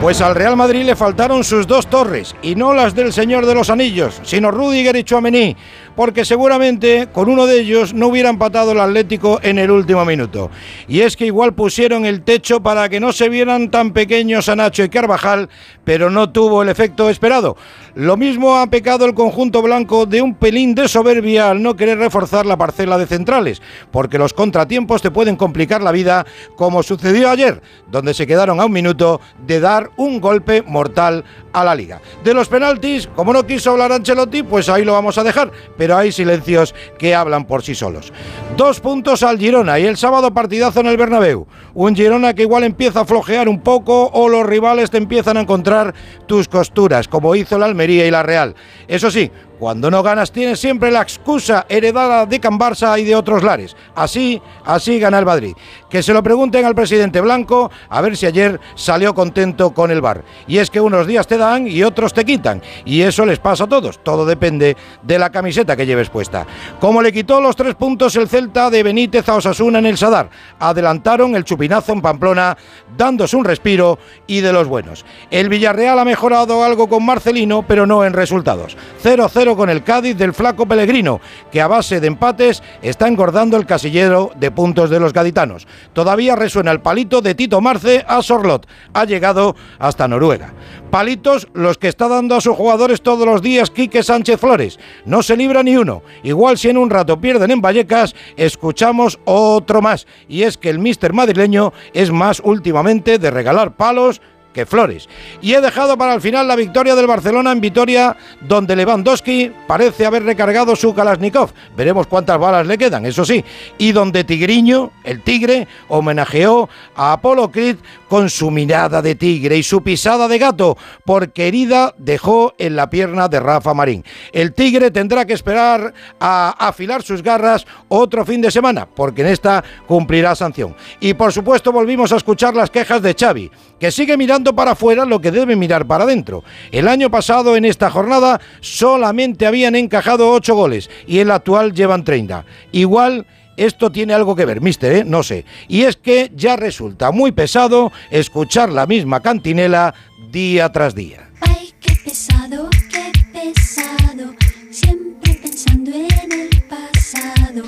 Pues 0.00 0.22
al 0.22 0.34
Real 0.34 0.56
Madrid 0.56 0.84
le 0.84 0.96
faltaron 0.96 1.44
sus 1.44 1.66
dos 1.66 1.86
torres, 1.86 2.34
y 2.40 2.54
no 2.54 2.72
las 2.72 2.94
del 2.94 3.12
Señor 3.12 3.44
de 3.44 3.54
los 3.54 3.68
Anillos, 3.68 4.18
sino 4.22 4.50
Rudiger 4.50 4.96
y 4.96 5.04
Chouameni, 5.04 5.54
porque 6.00 6.24
seguramente 6.24 7.08
con 7.12 7.28
uno 7.28 7.46
de 7.46 7.60
ellos 7.60 7.92
no 7.92 8.06
hubiera 8.06 8.30
empatado 8.30 8.72
el 8.72 8.80
Atlético 8.80 9.38
en 9.42 9.58
el 9.58 9.70
último 9.70 10.02
minuto. 10.06 10.50
Y 10.88 11.00
es 11.00 11.14
que 11.14 11.26
igual 11.26 11.52
pusieron 11.52 12.06
el 12.06 12.22
techo 12.22 12.62
para 12.62 12.88
que 12.88 13.00
no 13.00 13.12
se 13.12 13.28
vieran 13.28 13.70
tan 13.70 13.92
pequeños 13.92 14.48
a 14.48 14.56
Nacho 14.56 14.82
y 14.82 14.88
Carvajal, 14.88 15.50
pero 15.84 16.08
no 16.08 16.30
tuvo 16.30 16.62
el 16.62 16.70
efecto 16.70 17.10
esperado. 17.10 17.54
Lo 17.94 18.16
mismo 18.16 18.56
ha 18.56 18.66
pecado 18.68 19.04
el 19.04 19.12
conjunto 19.12 19.60
blanco 19.60 20.06
de 20.06 20.22
un 20.22 20.34
pelín 20.34 20.74
de 20.74 20.88
soberbia 20.88 21.50
al 21.50 21.62
no 21.62 21.76
querer 21.76 21.98
reforzar 21.98 22.46
la 22.46 22.56
parcela 22.56 22.96
de 22.96 23.06
centrales, 23.06 23.60
porque 23.90 24.16
los 24.16 24.32
contratiempos 24.32 25.02
te 25.02 25.10
pueden 25.10 25.36
complicar 25.36 25.82
la 25.82 25.92
vida, 25.92 26.24
como 26.56 26.82
sucedió 26.82 27.28
ayer, 27.28 27.60
donde 27.90 28.14
se 28.14 28.26
quedaron 28.26 28.58
a 28.58 28.64
un 28.64 28.72
minuto 28.72 29.20
de 29.46 29.60
dar 29.60 29.90
un 29.96 30.18
golpe 30.18 30.62
mortal 30.62 31.24
a 31.52 31.64
la 31.64 31.74
liga. 31.74 32.00
De 32.22 32.32
los 32.32 32.48
penaltis, 32.48 33.08
como 33.08 33.32
no 33.32 33.44
quiso 33.44 33.72
hablar 33.72 33.92
Ancelotti, 33.92 34.44
pues 34.44 34.68
ahí 34.68 34.84
lo 34.84 34.92
vamos 34.92 35.18
a 35.18 35.24
dejar, 35.24 35.50
pero 35.76 35.89
hay 35.98 36.12
silencios 36.12 36.74
que 36.98 37.14
hablan 37.14 37.46
por 37.46 37.62
sí 37.62 37.74
solos. 37.74 38.12
Dos 38.56 38.80
puntos 38.80 39.22
al 39.22 39.38
Girona 39.38 39.78
y 39.78 39.86
el 39.86 39.96
sábado 39.96 40.32
partidazo 40.32 40.80
en 40.80 40.86
el 40.86 40.96
Bernabéu. 40.96 41.46
Un 41.74 41.94
Girona 41.94 42.34
que 42.34 42.42
igual 42.42 42.64
empieza 42.64 43.00
a 43.00 43.04
flojear 43.04 43.48
un 43.48 43.60
poco 43.60 44.10
o 44.12 44.28
los 44.28 44.46
rivales 44.46 44.90
te 44.90 44.98
empiezan 44.98 45.36
a 45.36 45.40
encontrar 45.40 45.94
tus 46.26 46.48
costuras, 46.48 47.08
como 47.08 47.34
hizo 47.34 47.58
la 47.58 47.66
Almería 47.66 48.06
y 48.06 48.10
la 48.10 48.22
Real. 48.22 48.54
Eso 48.88 49.10
sí, 49.10 49.30
cuando 49.60 49.90
no 49.90 50.02
ganas 50.02 50.32
tienes 50.32 50.58
siempre 50.58 50.90
la 50.90 51.02
excusa 51.02 51.66
heredada 51.68 52.24
de 52.24 52.40
Can 52.40 52.58
Barça 52.58 52.98
y 52.98 53.04
de 53.04 53.14
otros 53.14 53.42
lares. 53.42 53.76
Así, 53.94 54.40
así 54.64 54.98
gana 54.98 55.18
el 55.18 55.26
Madrid. 55.26 55.54
Que 55.90 56.02
se 56.02 56.14
lo 56.14 56.22
pregunten 56.22 56.64
al 56.64 56.74
presidente 56.74 57.20
Blanco 57.20 57.70
a 57.90 58.00
ver 58.00 58.16
si 58.16 58.24
ayer 58.24 58.58
salió 58.74 59.14
contento 59.14 59.74
con 59.74 59.90
el 59.90 60.00
bar. 60.00 60.24
Y 60.46 60.56
es 60.56 60.70
que 60.70 60.80
unos 60.80 61.06
días 61.06 61.26
te 61.26 61.36
dan 61.36 61.66
y 61.66 61.82
otros 61.82 62.14
te 62.14 62.24
quitan. 62.24 62.62
Y 62.86 63.02
eso 63.02 63.26
les 63.26 63.38
pasa 63.38 63.64
a 63.64 63.68
todos. 63.68 64.02
Todo 64.02 64.24
depende 64.24 64.78
de 65.02 65.18
la 65.18 65.30
camiseta 65.30 65.76
que 65.76 65.84
lleves 65.84 66.08
puesta. 66.08 66.46
Como 66.80 67.02
le 67.02 67.12
quitó 67.12 67.38
los 67.42 67.54
tres 67.54 67.74
puntos 67.74 68.16
el 68.16 68.28
Celta 68.28 68.70
de 68.70 68.82
Benítez 68.82 69.28
a 69.28 69.34
Osasuna 69.34 69.78
en 69.80 69.86
el 69.86 69.98
Sadar. 69.98 70.30
Adelantaron 70.58 71.36
el 71.36 71.44
chupinazo 71.44 71.92
en 71.92 72.00
Pamplona, 72.00 72.56
dándose 72.96 73.36
un 73.36 73.44
respiro 73.44 73.98
y 74.26 74.40
de 74.40 74.54
los 74.54 74.66
buenos. 74.68 75.04
El 75.30 75.50
Villarreal 75.50 75.98
ha 75.98 76.04
mejorado 76.06 76.64
algo 76.64 76.88
con 76.88 77.04
Marcelino, 77.04 77.62
pero 77.68 77.86
no 77.86 78.06
en 78.06 78.14
resultados. 78.14 78.78
0-0 79.04 79.49
con 79.56 79.70
el 79.70 79.84
Cádiz 79.84 80.16
del 80.16 80.34
flaco 80.34 80.66
Pellegrino, 80.66 81.20
que 81.50 81.60
a 81.60 81.66
base 81.66 82.00
de 82.00 82.06
empates 82.06 82.62
está 82.82 83.08
engordando 83.08 83.56
el 83.56 83.66
casillero 83.66 84.30
de 84.36 84.50
puntos 84.50 84.90
de 84.90 85.00
los 85.00 85.12
gaditanos. 85.12 85.66
Todavía 85.92 86.36
resuena 86.36 86.70
el 86.70 86.80
palito 86.80 87.20
de 87.20 87.34
Tito 87.34 87.60
Marce 87.60 88.04
a 88.06 88.22
Sorlot. 88.22 88.66
Ha 88.92 89.04
llegado 89.04 89.56
hasta 89.78 90.08
Noruega. 90.08 90.52
Palitos 90.90 91.48
los 91.54 91.78
que 91.78 91.88
está 91.88 92.08
dando 92.08 92.34
a 92.34 92.40
sus 92.40 92.56
jugadores 92.56 93.02
todos 93.02 93.26
los 93.26 93.42
días 93.42 93.70
Quique 93.70 94.02
Sánchez 94.02 94.40
Flores. 94.40 94.78
No 95.04 95.22
se 95.22 95.36
libra 95.36 95.62
ni 95.62 95.76
uno. 95.76 96.02
Igual 96.22 96.58
si 96.58 96.68
en 96.68 96.78
un 96.78 96.90
rato 96.90 97.20
pierden 97.20 97.50
en 97.50 97.60
Vallecas, 97.60 98.14
escuchamos 98.36 99.20
otro 99.24 99.80
más. 99.80 100.06
Y 100.28 100.42
es 100.42 100.58
que 100.58 100.70
el 100.70 100.78
míster 100.78 101.12
madrileño 101.12 101.72
es 101.92 102.10
más 102.10 102.40
últimamente 102.44 103.18
de 103.18 103.30
regalar 103.30 103.76
palos 103.76 104.20
que 104.52 104.66
flores. 104.66 105.08
Y 105.40 105.54
he 105.54 105.60
dejado 105.60 105.96
para 105.96 106.14
el 106.14 106.20
final 106.20 106.48
la 106.48 106.56
victoria 106.56 106.94
del 106.94 107.06
Barcelona 107.06 107.52
en 107.52 107.60
Vitoria, 107.60 108.16
donde 108.40 108.76
Lewandowski 108.76 109.52
parece 109.66 110.06
haber 110.06 110.24
recargado 110.24 110.74
su 110.76 110.94
Kalashnikov. 110.94 111.52
Veremos 111.76 112.06
cuántas 112.06 112.38
balas 112.38 112.66
le 112.66 112.78
quedan, 112.78 113.06
eso 113.06 113.24
sí. 113.24 113.44
Y 113.78 113.92
donde 113.92 114.24
Tigriño, 114.24 114.90
el 115.04 115.22
tigre, 115.22 115.68
homenajeó 115.88 116.68
a 116.94 117.12
Apolo 117.12 117.50
Creed 117.50 117.76
con 118.08 118.28
su 118.28 118.50
mirada 118.50 119.02
de 119.02 119.14
tigre 119.14 119.56
y 119.56 119.62
su 119.62 119.82
pisada 119.82 120.26
de 120.26 120.38
gato, 120.38 120.76
porque 121.04 121.48
herida 121.48 121.94
dejó 121.98 122.54
en 122.58 122.76
la 122.76 122.90
pierna 122.90 123.28
de 123.28 123.40
Rafa 123.40 123.74
Marín. 123.74 124.04
El 124.32 124.52
tigre 124.52 124.90
tendrá 124.90 125.24
que 125.24 125.34
esperar 125.34 125.94
a 126.18 126.50
afilar 126.58 127.02
sus 127.02 127.22
garras 127.22 127.66
otro 127.88 128.24
fin 128.24 128.40
de 128.40 128.50
semana, 128.50 128.86
porque 128.86 129.22
en 129.22 129.28
esta 129.28 129.62
cumplirá 129.86 130.34
sanción. 130.34 130.74
Y 130.98 131.14
por 131.14 131.32
supuesto 131.32 131.72
volvimos 131.72 132.12
a 132.12 132.16
escuchar 132.16 132.54
las 132.54 132.70
quejas 132.70 133.02
de 133.02 133.14
Xavi, 133.14 133.50
que 133.78 133.90
sigue 133.90 134.16
mirando 134.16 134.39
para 134.44 134.72
afuera 134.72 135.04
lo 135.04 135.20
que 135.20 135.30
debe 135.30 135.56
mirar 135.56 135.86
para 135.86 136.04
adentro. 136.04 136.42
El 136.72 136.88
año 136.88 137.10
pasado 137.10 137.56
en 137.56 137.64
esta 137.64 137.90
jornada 137.90 138.40
solamente 138.60 139.46
habían 139.46 139.76
encajado 139.76 140.30
8 140.32 140.54
goles 140.54 140.90
y 141.06 141.18
el 141.18 141.30
actual 141.30 141.72
llevan 141.72 142.04
30. 142.04 142.44
Igual 142.72 143.26
esto 143.56 143.92
tiene 143.92 144.14
algo 144.14 144.34
que 144.34 144.46
ver, 144.46 144.60
mister, 144.60 144.92
¿eh? 144.92 145.04
no 145.04 145.22
sé. 145.22 145.44
Y 145.68 145.82
es 145.82 145.96
que 145.96 146.30
ya 146.34 146.56
resulta 146.56 147.12
muy 147.12 147.32
pesado 147.32 147.92
escuchar 148.10 148.70
la 148.70 148.86
misma 148.86 149.20
cantinela 149.20 149.94
día 150.30 150.70
tras 150.72 150.94
día. 150.94 151.28
Ay, 151.40 151.74
qué 151.80 151.94
pesado, 152.04 152.68
qué 152.90 153.12
pesado, 153.32 154.34
siempre 154.70 155.34
pensando 155.34 155.90
en 155.90 156.32
el 156.32 156.62
pasado. 156.68 157.62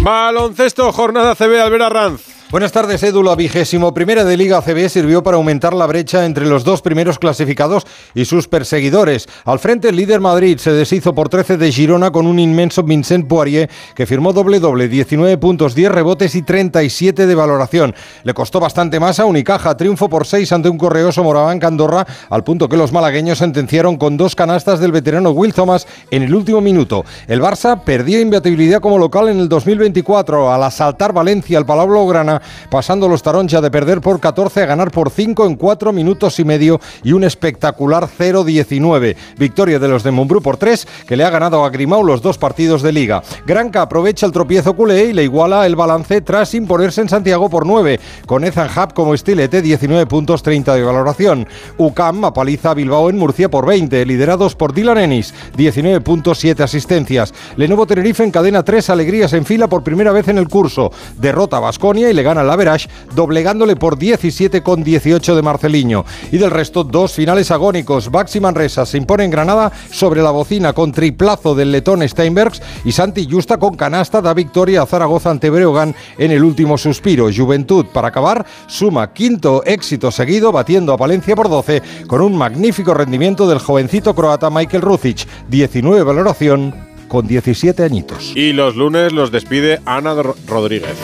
Baloncesto, 0.00 0.90
jornada 0.92 1.34
CB 1.34 1.60
Albera 1.60 1.88
Ranz. 1.88 2.35
Buenas 2.48 2.70
tardes, 2.70 3.02
Edu. 3.02 3.24
La 3.24 3.34
vigésimo 3.34 3.92
primera 3.92 4.22
de 4.22 4.36
Liga 4.36 4.62
CB 4.62 4.88
sirvió 4.88 5.20
para 5.24 5.36
aumentar 5.36 5.74
la 5.74 5.84
brecha 5.84 6.24
entre 6.24 6.46
los 6.46 6.62
dos 6.62 6.80
primeros 6.80 7.18
clasificados 7.18 7.84
y 8.14 8.24
sus 8.24 8.46
perseguidores. 8.46 9.26
Al 9.44 9.58
frente, 9.58 9.88
el 9.88 9.96
líder 9.96 10.20
Madrid 10.20 10.56
se 10.58 10.70
deshizo 10.70 11.12
por 11.12 11.28
13 11.28 11.56
de 11.56 11.72
Girona 11.72 12.12
con 12.12 12.24
un 12.24 12.38
inmenso 12.38 12.84
Vincent 12.84 13.26
Poirier 13.26 13.68
que 13.96 14.06
firmó 14.06 14.32
doble-doble, 14.32 14.86
19 14.86 15.38
puntos, 15.38 15.74
10 15.74 15.90
rebotes 15.90 16.36
y 16.36 16.42
37 16.42 17.26
de 17.26 17.34
valoración. 17.34 17.96
Le 18.22 18.32
costó 18.32 18.60
bastante 18.60 19.00
más 19.00 19.18
a 19.18 19.24
Unicaja, 19.24 19.76
triunfo 19.76 20.08
por 20.08 20.24
6 20.24 20.52
ante 20.52 20.68
un 20.68 20.78
correoso 20.78 21.24
Moraván 21.24 21.58
Candorra, 21.58 22.06
al 22.30 22.44
punto 22.44 22.68
que 22.68 22.76
los 22.76 22.92
malagueños 22.92 23.38
sentenciaron 23.38 23.96
con 23.96 24.16
dos 24.16 24.36
canastas 24.36 24.78
del 24.78 24.92
veterano 24.92 25.30
Will 25.30 25.52
Thomas 25.52 25.88
en 26.12 26.22
el 26.22 26.32
último 26.32 26.60
minuto. 26.60 27.04
El 27.26 27.42
Barça 27.42 27.82
perdió 27.82 28.20
imbatibilidad 28.20 28.80
como 28.80 28.98
local 28.98 29.30
en 29.30 29.40
el 29.40 29.48
2024 29.48 30.52
al 30.52 30.62
asaltar 30.62 31.12
Valencia 31.12 31.58
al 31.58 31.66
Palau 31.66 31.88
Blaugrana 31.88 32.35
pasando 32.70 33.08
los 33.08 33.22
Taroncha 33.22 33.60
de 33.60 33.70
perder 33.70 34.00
por 34.00 34.20
14 34.20 34.62
a 34.62 34.66
ganar 34.66 34.90
por 34.90 35.10
5 35.10 35.46
en 35.46 35.56
4 35.56 35.92
minutos 35.92 36.38
y 36.38 36.44
medio 36.44 36.80
y 37.02 37.12
un 37.12 37.24
espectacular 37.24 38.08
0-19. 38.08 39.16
Victoria 39.38 39.78
de 39.78 39.88
los 39.88 40.02
de 40.02 40.10
Mumbrú 40.10 40.42
por 40.42 40.56
3, 40.56 40.86
que 41.06 41.16
le 41.16 41.24
ha 41.24 41.30
ganado 41.30 41.64
a 41.64 41.70
Grimau 41.70 42.04
los 42.04 42.22
dos 42.22 42.38
partidos 42.38 42.82
de 42.82 42.92
liga. 42.92 43.22
Granca 43.46 43.82
aprovecha 43.82 44.26
el 44.26 44.32
tropiezo 44.32 44.74
culé 44.74 45.06
y 45.06 45.12
le 45.12 45.24
iguala 45.24 45.66
el 45.66 45.76
balance 45.76 46.20
tras 46.20 46.54
imponerse 46.54 47.00
en 47.00 47.08
Santiago 47.08 47.48
por 47.48 47.66
9, 47.66 48.00
con 48.26 48.44
Ethan 48.44 48.68
Hub 48.68 48.94
como 48.94 49.14
estilete 49.14 49.62
19 49.62 50.06
puntos 50.06 50.42
30 50.42 50.74
de 50.74 50.82
valoración. 50.82 51.46
UCAM 51.78 52.24
apaliza 52.24 52.70
a 52.70 52.74
Bilbao 52.74 53.10
en 53.10 53.18
Murcia 53.18 53.50
por 53.50 53.66
20, 53.66 54.04
liderados 54.06 54.54
por 54.54 54.72
Dylan 54.72 54.98
Ennis, 54.98 55.34
19 55.56 56.00
puntos 56.00 56.38
7 56.38 56.62
asistencias. 56.62 57.32
Lenovo 57.56 57.86
Tenerife 57.86 58.24
encadena 58.24 58.62
3 58.62 58.90
alegrías 58.90 59.32
en 59.32 59.44
fila 59.44 59.68
por 59.68 59.82
primera 59.82 60.12
vez 60.12 60.28
en 60.28 60.38
el 60.38 60.48
curso. 60.48 60.90
Derrota 61.16 61.58
a 61.58 61.60
Basconia 61.60 62.10
y 62.10 62.14
le 62.14 62.22
gana 62.26 62.42
la 62.42 62.56
Verage, 62.56 62.88
doblegándole 63.14 63.76
por 63.76 63.96
17 63.96 64.62
con 64.62 64.82
18 64.82 65.36
de 65.36 65.42
Marceliño. 65.42 66.04
Y 66.32 66.38
del 66.38 66.50
resto, 66.50 66.82
dos 66.82 67.12
finales 67.12 67.52
agónicos. 67.52 68.10
Baxi 68.10 68.40
Manresa 68.40 68.84
se 68.84 68.98
impone 68.98 69.24
en 69.24 69.30
Granada 69.30 69.70
sobre 69.92 70.22
la 70.22 70.32
bocina 70.32 70.72
con 70.72 70.90
triplazo 70.90 71.54
del 71.54 71.70
letón 71.70 72.06
Steinbergs 72.06 72.60
y 72.84 72.90
Santi 72.90 73.28
Justa 73.30 73.58
con 73.58 73.76
canasta 73.76 74.20
da 74.20 74.34
victoria 74.34 74.82
a 74.82 74.86
Zaragoza 74.86 75.30
ante 75.30 75.50
Breogán 75.50 75.94
en 76.18 76.32
el 76.32 76.42
último 76.42 76.76
suspiro. 76.76 77.28
Juventud, 77.34 77.86
para 77.86 78.08
acabar, 78.08 78.44
suma 78.66 79.12
quinto 79.12 79.62
éxito 79.64 80.10
seguido 80.10 80.50
batiendo 80.50 80.92
a 80.92 80.96
Valencia 80.96 81.36
por 81.36 81.48
12 81.48 81.80
con 82.08 82.22
un 82.22 82.36
magnífico 82.36 82.92
rendimiento 82.92 83.46
del 83.46 83.60
jovencito 83.60 84.14
croata 84.14 84.50
Michael 84.50 84.82
Rucic. 84.82 85.28
19 85.48 86.02
valoración 86.02 86.95
con 87.08 87.26
17 87.26 87.82
añitos. 87.82 88.32
Y 88.34 88.52
los 88.52 88.76
lunes 88.76 89.12
los 89.12 89.30
despide 89.30 89.80
Ana 89.84 90.14
Rodríguez. 90.46 90.96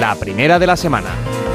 La 0.00 0.14
primera 0.16 0.58
de 0.58 0.66
la 0.66 0.76
semana. 0.76 1.10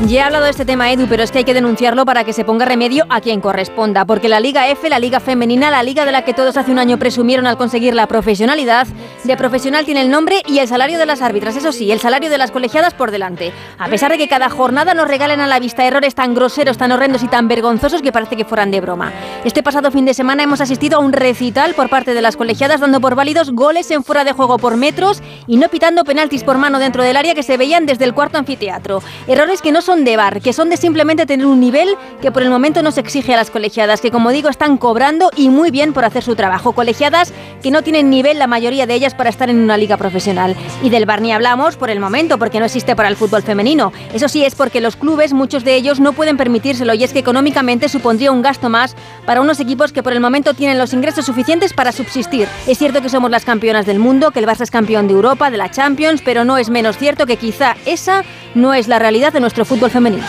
Ya 0.07 0.21
he 0.21 0.23
hablado 0.23 0.45
de 0.45 0.51
este 0.51 0.63
tema, 0.63 0.91
Edu, 0.93 1.07
pero 1.09 1.23
es 1.23 1.31
que 1.31 1.39
hay 1.39 1.43
que 1.43 1.53
denunciarlo 1.53 2.05
para 2.05 2.23
que 2.23 2.31
se 2.31 2.45
ponga 2.45 2.65
remedio 2.65 3.05
a 3.09 3.19
quien 3.19 3.41
corresponda, 3.41 4.05
porque 4.05 4.29
la 4.29 4.39
Liga 4.39 4.69
F, 4.69 4.89
la 4.89 4.97
Liga 4.97 5.19
Femenina, 5.19 5.69
la 5.69 5.83
liga 5.83 6.05
de 6.05 6.13
la 6.13 6.23
que 6.23 6.33
todos 6.33 6.55
hace 6.55 6.71
un 6.71 6.79
año 6.79 6.97
presumieron 6.97 7.45
al 7.45 7.57
conseguir 7.57 7.93
la 7.93 8.07
profesionalidad, 8.07 8.87
de 9.25 9.35
profesional 9.35 9.83
tiene 9.83 10.01
el 10.01 10.09
nombre 10.09 10.41
y 10.47 10.59
el 10.59 10.69
salario 10.69 10.97
de 10.97 11.05
las 11.05 11.21
árbitras, 11.21 11.57
eso 11.57 11.73
sí, 11.73 11.91
el 11.91 11.99
salario 11.99 12.29
de 12.29 12.37
las 12.37 12.51
colegiadas 12.51 12.93
por 12.93 13.11
delante. 13.11 13.51
A 13.77 13.89
pesar 13.89 14.09
de 14.09 14.17
que 14.17 14.29
cada 14.29 14.49
jornada 14.49 14.93
nos 14.93 15.07
regalen 15.07 15.41
a 15.41 15.47
la 15.47 15.59
vista 15.59 15.85
errores 15.85 16.15
tan 16.15 16.33
groseros, 16.33 16.77
tan 16.77 16.93
horrendos 16.93 17.21
y 17.21 17.27
tan 17.27 17.49
vergonzosos 17.49 18.01
que 18.01 18.13
parece 18.13 18.37
que 18.37 18.45
fueran 18.45 18.71
de 18.71 18.79
broma. 18.79 19.11
Este 19.43 19.63
pasado 19.63 19.91
fin 19.91 20.05
de 20.05 20.13
semana 20.13 20.43
hemos 20.43 20.61
asistido 20.61 20.97
a 20.97 21.01
un 21.01 21.11
recital 21.11 21.73
por 21.73 21.89
parte 21.89 22.13
de 22.13 22.21
las 22.21 22.37
colegiadas 22.37 22.79
dando 22.79 23.01
por 23.01 23.15
válidos 23.15 23.51
goles 23.51 23.88
en 23.91 24.03
fuera 24.03 24.23
de 24.23 24.31
juego 24.31 24.57
por 24.57 24.77
metros 24.77 25.21
y 25.47 25.57
no 25.57 25.69
pitando 25.69 26.03
penaltis 26.03 26.43
por 26.43 26.57
mano 26.57 26.79
dentro 26.79 27.03
del 27.03 27.17
área 27.17 27.35
que 27.35 27.43
se 27.43 27.57
veían 27.57 27.85
desde 27.85 28.05
el 28.05 28.13
cuarto 28.13 28.37
anfiteatro. 28.37 29.01
Errores 29.27 29.61
que 29.61 29.71
no 29.71 29.81
son 29.81 30.03
de 30.03 30.17
bar, 30.17 30.41
que 30.41 30.53
son 30.53 30.69
de 30.69 30.77
simplemente 30.77 31.25
tener 31.25 31.45
un 31.45 31.59
nivel 31.59 31.95
que 32.21 32.31
por 32.31 32.43
el 32.43 32.49
momento 32.49 32.81
no 32.81 32.91
se 32.91 33.01
exige 33.01 33.33
a 33.33 33.37
las 33.37 33.51
colegiadas, 33.51 34.01
que 34.01 34.11
como 34.11 34.31
digo 34.31 34.49
están 34.49 34.77
cobrando 34.77 35.31
y 35.35 35.49
muy 35.49 35.71
bien 35.71 35.93
por 35.93 36.05
hacer 36.05 36.23
su 36.23 36.35
trabajo. 36.35 36.73
Colegiadas 36.73 37.33
que 37.61 37.71
no 37.71 37.81
tienen 37.81 38.09
nivel 38.09 38.39
la 38.39 38.47
mayoría 38.47 38.85
de 38.85 38.93
ellas 38.93 39.15
para 39.15 39.29
estar 39.29 39.49
en 39.49 39.57
una 39.57 39.77
liga 39.77 39.97
profesional. 39.97 40.55
Y 40.83 40.89
del 40.89 41.05
bar 41.05 41.21
ni 41.21 41.31
hablamos 41.31 41.77
por 41.77 41.89
el 41.89 41.99
momento, 41.99 42.37
porque 42.37 42.59
no 42.59 42.65
existe 42.65 42.95
para 42.95 43.09
el 43.09 43.15
fútbol 43.15 43.43
femenino. 43.43 43.91
Eso 44.13 44.27
sí 44.27 44.43
es 44.43 44.55
porque 44.55 44.81
los 44.81 44.95
clubes, 44.95 45.33
muchos 45.33 45.63
de 45.63 45.75
ellos, 45.75 45.99
no 45.99 46.13
pueden 46.13 46.37
permitírselo 46.37 46.93
y 46.93 47.03
es 47.03 47.13
que 47.13 47.19
económicamente 47.19 47.89
supondría 47.89 48.31
un 48.31 48.41
gasto 48.41 48.69
más 48.69 48.95
para 49.25 49.41
unos 49.41 49.59
equipos 49.59 49.91
que 49.91 50.03
por 50.03 50.13
el 50.13 50.19
momento 50.19 50.53
tienen 50.53 50.77
los 50.77 50.93
ingresos 50.93 51.25
suficientes 51.25 51.73
para 51.73 51.91
subsistir. 51.91 52.47
Es 52.67 52.77
cierto 52.77 53.01
que 53.01 53.09
somos 53.09 53.31
las 53.31 53.45
campeonas 53.45 53.78
del 53.85 53.99
mundo, 53.99 54.31
que 54.31 54.39
el 54.39 54.45
Barça 54.47 54.61
es 54.61 54.71
campeón 54.71 55.07
de 55.07 55.13
Europa, 55.13 55.49
de 55.49 55.57
la 55.57 55.69
Champions, 55.71 56.21
pero 56.23 56.45
no 56.45 56.57
es 56.57 56.69
menos 56.69 56.97
cierto 56.97 57.25
que 57.25 57.37
quizá 57.37 57.75
esa 57.85 58.23
no 58.55 58.73
es 58.73 58.87
la 58.87 58.99
realidad 58.99 59.33
de 59.33 59.39
nuestro 59.39 59.65
fútbol 59.65 59.89
femenino. 59.89 60.23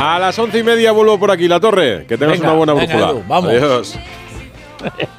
A 0.00 0.18
las 0.18 0.38
once 0.38 0.58
y 0.58 0.62
media 0.62 0.92
vuelvo 0.92 1.18
por 1.18 1.30
aquí, 1.30 1.48
La 1.48 1.60
Torre. 1.60 2.04
Que 2.06 2.16
tengas 2.18 2.38
Venga, 2.38 2.48
una 2.48 2.56
buena 2.56 2.74
venga, 2.74 2.86
brújula. 2.86 3.10
Edu, 3.10 3.24
vamos. 3.28 3.50
Adiós. 3.50 3.98